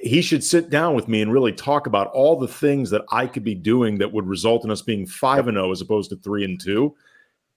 he 0.00 0.22
should 0.22 0.42
sit 0.42 0.70
down 0.70 0.94
with 0.94 1.08
me 1.08 1.20
and 1.20 1.30
really 1.32 1.52
talk 1.52 1.86
about 1.86 2.08
all 2.08 2.38
the 2.38 2.48
things 2.48 2.88
that 2.90 3.04
I 3.12 3.26
could 3.26 3.44
be 3.44 3.54
doing 3.54 3.98
that 3.98 4.12
would 4.12 4.26
result 4.26 4.64
in 4.64 4.70
us 4.70 4.82
being 4.82 5.06
five 5.06 5.46
and 5.46 5.56
zero 5.56 5.70
as 5.70 5.82
opposed 5.82 6.10
to 6.10 6.16
three 6.16 6.44
and 6.44 6.58
two. 6.60 6.94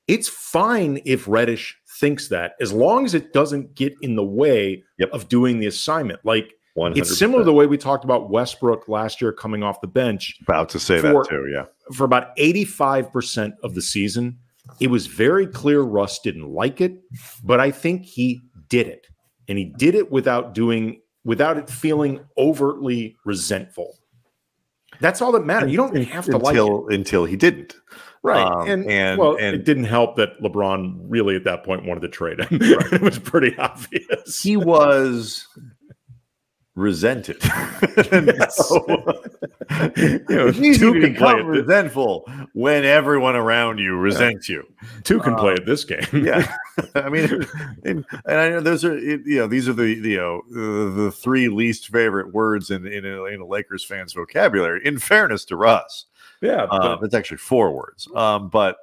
It's 0.08 0.30
fine 0.30 1.02
if 1.06 1.28
Reddish 1.28 1.78
thinks 2.00 2.28
that, 2.30 2.54
as 2.62 2.72
long 2.72 3.06
as 3.06 3.14
it 3.14 3.34
doesn't 3.34 3.76
get 3.76 3.94
in 4.02 4.16
the 4.16 4.26
way 4.26 4.84
Yep. 5.00 5.10
of 5.12 5.30
doing 5.30 5.60
the 5.60 5.68
assignment. 5.68 6.20
Like 6.24 6.54
100%. 6.78 6.98
it's 6.98 7.18
similar 7.18 7.40
to 7.40 7.46
the 7.46 7.54
way 7.54 7.66
we 7.66 7.78
talked 7.78 8.04
about 8.06 8.30
Westbrook 8.30 8.88
last 8.88 9.22
year 9.22 9.34
coming 9.34 9.64
off 9.64 9.82
the 9.82 9.88
bench 9.88 10.36
about 10.44 10.70
to 10.70 10.80
say 10.80 11.00
for- 11.00 11.24
that 11.24 11.30
too. 11.30 11.46
Yeah. 11.52 11.66
for 11.96 12.04
about 12.04 12.36
85% 12.38 13.54
of 13.64 13.74
the 13.76 13.82
season. 13.82 14.38
It 14.80 14.88
was 14.92 15.08
very 15.08 15.48
clear 15.48 15.82
Russ 15.82 16.20
didn't 16.20 16.50
like 16.50 16.82
it, 16.82 17.00
but 17.44 17.60
I 17.60 17.72
think 17.72 18.04
he 18.04 18.42
did 18.70 18.88
it. 18.88 19.08
And 19.48 19.58
he 19.58 19.66
did 19.66 19.96
it 19.96 20.12
without 20.12 20.54
doing 20.54 21.02
without 21.24 21.58
it 21.58 21.70
feeling 21.70 22.20
overtly 22.38 23.16
resentful. 23.26 23.98
That's 25.00 25.22
all 25.22 25.32
that 25.34 25.46
matters. 25.46 25.72
You 25.72 25.78
don't 25.78 25.96
have 25.96 26.26
to 26.26 26.38
like 26.38 26.56
it. 26.56 26.60
until 26.60 26.88
until 26.90 27.26
he 27.26 27.36
didn't. 27.38 27.76
Right. 28.24 28.42
Um, 28.44 28.68
and, 28.68 28.90
and- 28.92 29.20
well, 29.20 29.38
and- 29.40 29.56
it 29.56 29.64
didn't 29.64 29.86
help 29.86 30.18
that 30.18 30.42
LeBron 30.42 30.98
really 31.04 31.36
at 31.38 31.46
that 31.46 31.64
point 31.64 31.86
wanted 31.86 32.02
to 32.02 32.10
trade 32.10 32.40
him. 32.42 32.60
Right. 32.78 32.94
it 32.94 33.02
was 33.02 33.20
pretty 33.20 33.58
obvious. 33.58 34.42
He 34.42 34.58
was 34.58 35.48
resented. 36.78 37.42
Yes. 38.12 38.56
So, 38.56 38.86
You 39.98 40.24
know, 40.30 40.52
two 40.52 40.94
can 40.94 41.16
play 41.16 41.34
become 41.34 41.40
at 41.40 41.44
thi- 41.44 41.60
resentful 41.60 42.30
when 42.54 42.86
everyone 42.86 43.36
around 43.36 43.80
you 43.80 43.98
resents 43.98 44.48
you. 44.48 44.64
Two 45.04 45.20
can 45.20 45.36
play 45.36 45.54
at 45.54 45.66
this 45.66 45.84
game. 45.84 46.00
Yeah, 46.14 46.50
I 46.96 47.10
mean, 47.10 47.46
and, 47.84 48.06
and 48.26 48.38
I 48.40 48.50
know 48.50 48.62
those 48.62 48.86
are 48.86 48.98
you 48.98 49.38
know 49.38 49.48
these 49.48 49.68
are 49.68 49.74
the 49.74 49.88
you 49.90 50.18
know 50.18 50.42
the, 50.50 51.04
the 51.04 51.12
three 51.12 51.50
least 51.50 51.88
favorite 51.90 52.34
words 52.34 52.72
in 52.72 52.88
in 52.88 53.06
a, 53.06 53.26
in 53.26 53.42
a 53.42 53.46
Lakers 53.46 53.84
fans 53.84 54.14
vocabulary. 54.14 54.82
In 54.86 54.98
fairness 55.00 55.44
to 55.46 55.56
Russ, 55.58 56.06
yeah. 56.42 56.66
but- 56.70 56.82
um, 56.82 57.04
it's 57.04 57.14
actually 57.14 57.38
four 57.38 57.72
words. 57.74 58.08
Um, 58.16 58.50
but 58.50 58.78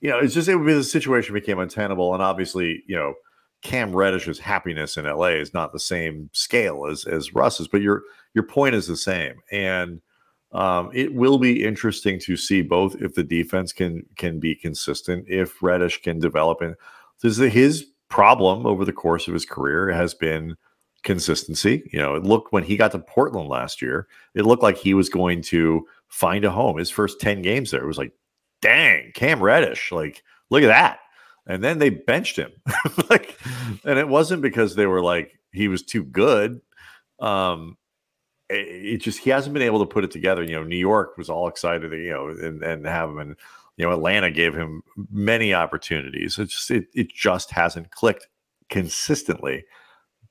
you 0.00 0.10
know, 0.10 0.18
it's 0.18 0.34
just 0.34 0.48
it 0.48 0.54
would 0.56 0.66
be 0.66 0.74
the 0.74 0.84
situation 0.84 1.34
became 1.34 1.58
untenable, 1.58 2.14
and 2.14 2.22
obviously, 2.22 2.84
you 2.86 2.96
know, 2.96 3.14
Cam 3.62 3.92
Reddish's 3.94 4.38
happiness 4.38 4.96
in 4.96 5.04
LA 5.04 5.28
is 5.28 5.52
not 5.52 5.72
the 5.72 5.80
same 5.80 6.30
scale 6.32 6.86
as 6.86 7.04
as 7.04 7.34
Russ's, 7.34 7.68
but 7.68 7.82
your 7.82 8.02
your 8.34 8.44
point 8.44 8.74
is 8.74 8.86
the 8.86 8.96
same, 8.96 9.34
and 9.52 10.00
um, 10.52 10.90
it 10.92 11.14
will 11.14 11.38
be 11.38 11.64
interesting 11.64 12.18
to 12.20 12.36
see 12.36 12.62
both 12.62 12.96
if 13.00 13.14
the 13.14 13.22
defense 13.24 13.72
can 13.72 14.04
can 14.16 14.40
be 14.40 14.54
consistent, 14.54 15.26
if 15.28 15.62
Reddish 15.62 16.02
can 16.02 16.18
develop, 16.18 16.60
and 16.60 16.74
this 17.22 17.38
is 17.38 17.52
his 17.52 17.86
problem 18.08 18.66
over 18.66 18.84
the 18.84 18.92
course 18.92 19.28
of 19.28 19.34
his 19.34 19.46
career 19.46 19.90
has 19.90 20.14
been 20.14 20.56
consistency. 21.02 21.88
You 21.92 22.00
know, 22.00 22.14
it 22.14 22.24
looked 22.24 22.52
when 22.52 22.64
he 22.64 22.76
got 22.76 22.92
to 22.92 22.98
Portland 22.98 23.48
last 23.48 23.80
year, 23.80 24.06
it 24.34 24.44
looked 24.44 24.62
like 24.62 24.76
he 24.76 24.94
was 24.94 25.08
going 25.08 25.42
to 25.42 25.86
find 26.08 26.44
a 26.44 26.50
home. 26.50 26.76
His 26.76 26.90
first 26.90 27.20
10 27.20 27.42
games 27.42 27.70
there 27.70 27.86
was 27.86 27.98
like, 27.98 28.12
dang, 28.60 29.12
Cam 29.14 29.42
Reddish, 29.42 29.92
like, 29.92 30.22
look 30.50 30.62
at 30.62 30.66
that. 30.66 30.98
And 31.46 31.64
then 31.64 31.78
they 31.78 31.90
benched 31.90 32.36
him. 32.36 32.52
like, 33.10 33.38
and 33.84 33.98
it 33.98 34.08
wasn't 34.08 34.42
because 34.42 34.74
they 34.74 34.86
were 34.86 35.02
like 35.02 35.32
he 35.52 35.68
was 35.68 35.82
too 35.82 36.04
good. 36.04 36.60
Um, 37.18 37.76
it, 38.48 38.66
it 38.66 38.96
just 38.98 39.18
he 39.18 39.30
hasn't 39.30 39.54
been 39.54 39.62
able 39.62 39.80
to 39.80 39.86
put 39.86 40.04
it 40.04 40.10
together. 40.10 40.42
You 40.42 40.56
know, 40.56 40.64
New 40.64 40.76
York 40.76 41.16
was 41.16 41.30
all 41.30 41.48
excited, 41.48 41.92
you 41.92 42.10
know, 42.10 42.28
and, 42.28 42.62
and 42.62 42.86
have 42.86 43.10
him 43.10 43.18
and 43.18 43.36
you 43.80 43.86
know, 43.86 43.92
Atlanta 43.92 44.30
gave 44.30 44.54
him 44.54 44.82
many 45.10 45.54
opportunities. 45.54 46.38
It 46.38 46.50
just 46.50 46.70
it, 46.70 46.88
it 46.94 47.10
just 47.10 47.50
hasn't 47.50 47.90
clicked 47.90 48.28
consistently. 48.68 49.64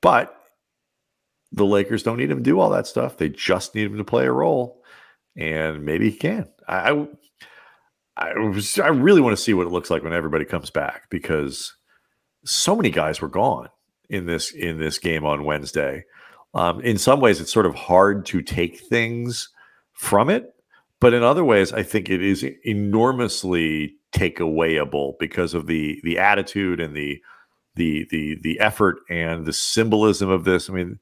But 0.00 0.36
the 1.50 1.66
Lakers 1.66 2.04
don't 2.04 2.18
need 2.18 2.30
him 2.30 2.38
to 2.38 2.44
do 2.44 2.60
all 2.60 2.70
that 2.70 2.86
stuff. 2.86 3.16
They 3.16 3.28
just 3.28 3.74
need 3.74 3.86
him 3.86 3.96
to 3.98 4.04
play 4.04 4.26
a 4.26 4.32
role, 4.32 4.84
and 5.36 5.84
maybe 5.84 6.10
he 6.10 6.16
can. 6.16 6.48
I, 6.68 6.90
I, 6.90 7.08
I, 8.16 8.38
was, 8.38 8.78
I 8.78 8.88
really 8.88 9.20
want 9.20 9.36
to 9.36 9.42
see 9.42 9.54
what 9.54 9.66
it 9.66 9.70
looks 9.70 9.90
like 9.90 10.02
when 10.02 10.12
everybody 10.12 10.44
comes 10.44 10.70
back 10.70 11.08
because 11.10 11.74
so 12.44 12.76
many 12.76 12.90
guys 12.90 13.20
were 13.20 13.28
gone 13.28 13.68
in 14.08 14.26
this 14.26 14.50
in 14.52 14.78
this 14.78 14.98
game 14.98 15.24
on 15.24 15.44
Wednesday. 15.44 16.04
Um, 16.52 16.80
in 16.80 16.98
some 16.98 17.20
ways, 17.20 17.40
it's 17.40 17.52
sort 17.52 17.66
of 17.66 17.74
hard 17.74 18.26
to 18.26 18.42
take 18.42 18.80
things 18.80 19.48
from 19.92 20.28
it, 20.28 20.52
but 20.98 21.14
in 21.14 21.22
other 21.22 21.44
ways, 21.44 21.72
I 21.72 21.82
think 21.82 22.10
it 22.10 22.22
is 22.22 22.44
enormously 22.64 23.94
takeawayable 24.12 25.14
because 25.18 25.54
of 25.54 25.66
the 25.66 26.00
the 26.02 26.18
attitude 26.18 26.80
and 26.80 26.94
the 26.94 27.20
the 27.76 28.06
the 28.10 28.38
the 28.42 28.58
effort 28.60 28.98
and 29.08 29.46
the 29.46 29.52
symbolism 29.52 30.28
of 30.28 30.44
this. 30.44 30.68
I 30.68 30.72
mean, 30.72 30.98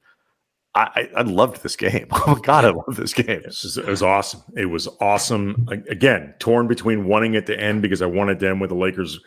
I, 0.78 0.90
I 0.94 1.08
I 1.16 1.22
loved 1.22 1.62
this 1.62 1.76
game. 1.76 2.06
Oh 2.12 2.34
my 2.34 2.40
god, 2.40 2.64
I 2.64 2.70
love 2.70 2.96
this 2.96 3.12
game. 3.14 3.28
It 3.28 3.46
was, 3.46 3.76
it 3.78 3.86
was 3.86 4.02
awesome. 4.02 4.42
It 4.56 4.66
was 4.66 4.88
awesome. 5.00 5.66
Again, 5.90 6.34
torn 6.38 6.66
between 6.68 7.06
wanting 7.06 7.34
it 7.34 7.46
to 7.46 7.58
end 7.60 7.82
because 7.82 8.00
I 8.02 8.06
wanted 8.06 8.38
to 8.40 8.48
end 8.48 8.60
with 8.60 8.70
the 8.70 8.76
Lakers 8.76 9.18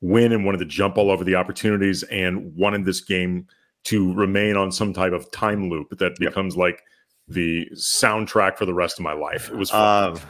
win 0.00 0.32
and 0.32 0.44
wanted 0.46 0.58
to 0.58 0.64
jump 0.64 0.96
all 0.96 1.10
over 1.10 1.24
the 1.24 1.34
opportunities 1.34 2.02
and 2.04 2.54
wanted 2.56 2.84
this 2.84 3.00
game 3.00 3.46
to 3.84 4.12
remain 4.14 4.56
on 4.56 4.70
some 4.72 4.92
type 4.92 5.12
of 5.12 5.30
time 5.30 5.68
loop 5.68 5.98
that 5.98 6.12
Yep. 6.20 6.30
becomes 6.30 6.56
like 6.56 6.82
the 7.28 7.66
soundtrack 7.74 8.56
for 8.56 8.64
the 8.66 8.74
rest 8.74 8.98
of 8.98 9.02
my 9.04 9.12
life. 9.12 9.48
It 9.50 9.56
was 9.56 9.70
fun. 9.70 10.12
Um, 10.12 10.20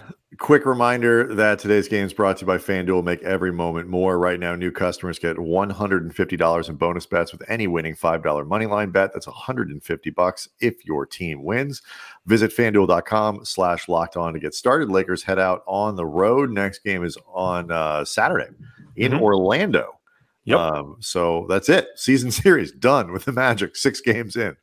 Quick 0.40 0.64
reminder 0.64 1.35
that 1.35 1.59
today's 1.59 1.87
game 1.87 2.07
is 2.07 2.14
brought 2.14 2.38
to 2.38 2.40
you 2.40 2.46
by 2.46 2.57
FanDuel. 2.57 3.05
Make 3.05 3.22
every 3.22 3.53
moment 3.53 3.88
more. 3.88 4.18
Right 4.18 4.40
now, 4.40 4.55
new 4.55 4.70
customers 4.72 5.18
get 5.18 5.37
$150 5.37 6.68
in 6.70 6.74
bonus 6.76 7.05
bets 7.05 7.31
with 7.31 7.42
any 7.46 7.66
winning 7.66 7.94
$5 7.94 8.46
money 8.48 8.64
line 8.64 8.90
bet. 8.90 9.12
That's 9.12 9.26
150 9.26 10.11
bucks 10.11 10.48
if 10.61 10.83
your 10.87 11.05
team 11.05 11.44
wins. 11.44 11.83
Visit 12.24 12.53
fanduel.com 12.57 13.44
slash 13.44 13.87
locked 13.87 14.16
on 14.16 14.33
to 14.33 14.40
get 14.40 14.55
started. 14.55 14.88
Lakers 14.88 15.22
head 15.22 15.38
out 15.38 15.62
on 15.66 15.94
the 15.94 16.07
road. 16.07 16.48
Next 16.50 16.79
game 16.85 17.05
is 17.05 17.18
on 17.35 17.70
uh, 17.70 18.07
Saturday 18.07 18.48
in 18.96 19.12
Mhm. 19.12 19.20
Orlando. 19.20 19.98
Yep. 20.44 20.59
Um, 20.59 20.96
so 21.00 21.44
that's 21.50 21.68
it. 21.68 21.88
Season 21.96 22.31
series 22.31 22.72
done 22.72 23.12
with 23.12 23.26
the 23.26 23.33
Magic. 23.33 23.76
Six 23.76 24.00
games 24.00 24.37
in. 24.37 24.57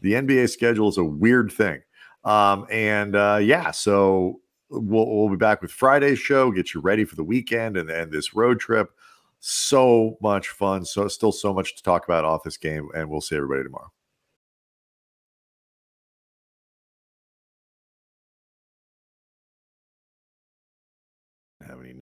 The 0.00 0.14
NBA 0.14 0.50
schedule 0.50 0.88
is 0.88 0.98
a 0.98 1.04
weird 1.04 1.52
thing. 1.52 1.82
Um, 2.24 2.66
and 2.68 3.14
uh, 3.14 3.38
yeah, 3.40 3.70
so 3.70 4.40
we'll, 4.70 5.06
we'll 5.06 5.28
be 5.28 5.36
back 5.36 5.62
with 5.62 5.70
Friday's 5.70 6.18
show, 6.18 6.50
get 6.50 6.74
you 6.74 6.80
ready 6.80 7.04
for 7.04 7.16
the 7.16 7.24
weekend 7.24 7.76
and, 7.76 7.90
and 7.90 8.10
this 8.10 8.34
road 8.34 8.60
trip. 8.60 8.90
So 9.40 10.18
much 10.20 10.48
fun. 10.48 10.84
So 10.84 11.08
still 11.08 11.32
so 11.32 11.54
much 11.54 11.76
to 11.76 11.82
talk 11.82 12.04
about 12.04 12.24
off 12.24 12.44
this 12.44 12.56
game, 12.56 12.88
and 12.94 13.08
we'll 13.08 13.20
see 13.20 13.36
everybody 13.36 13.64
tomorrow. 13.64 13.90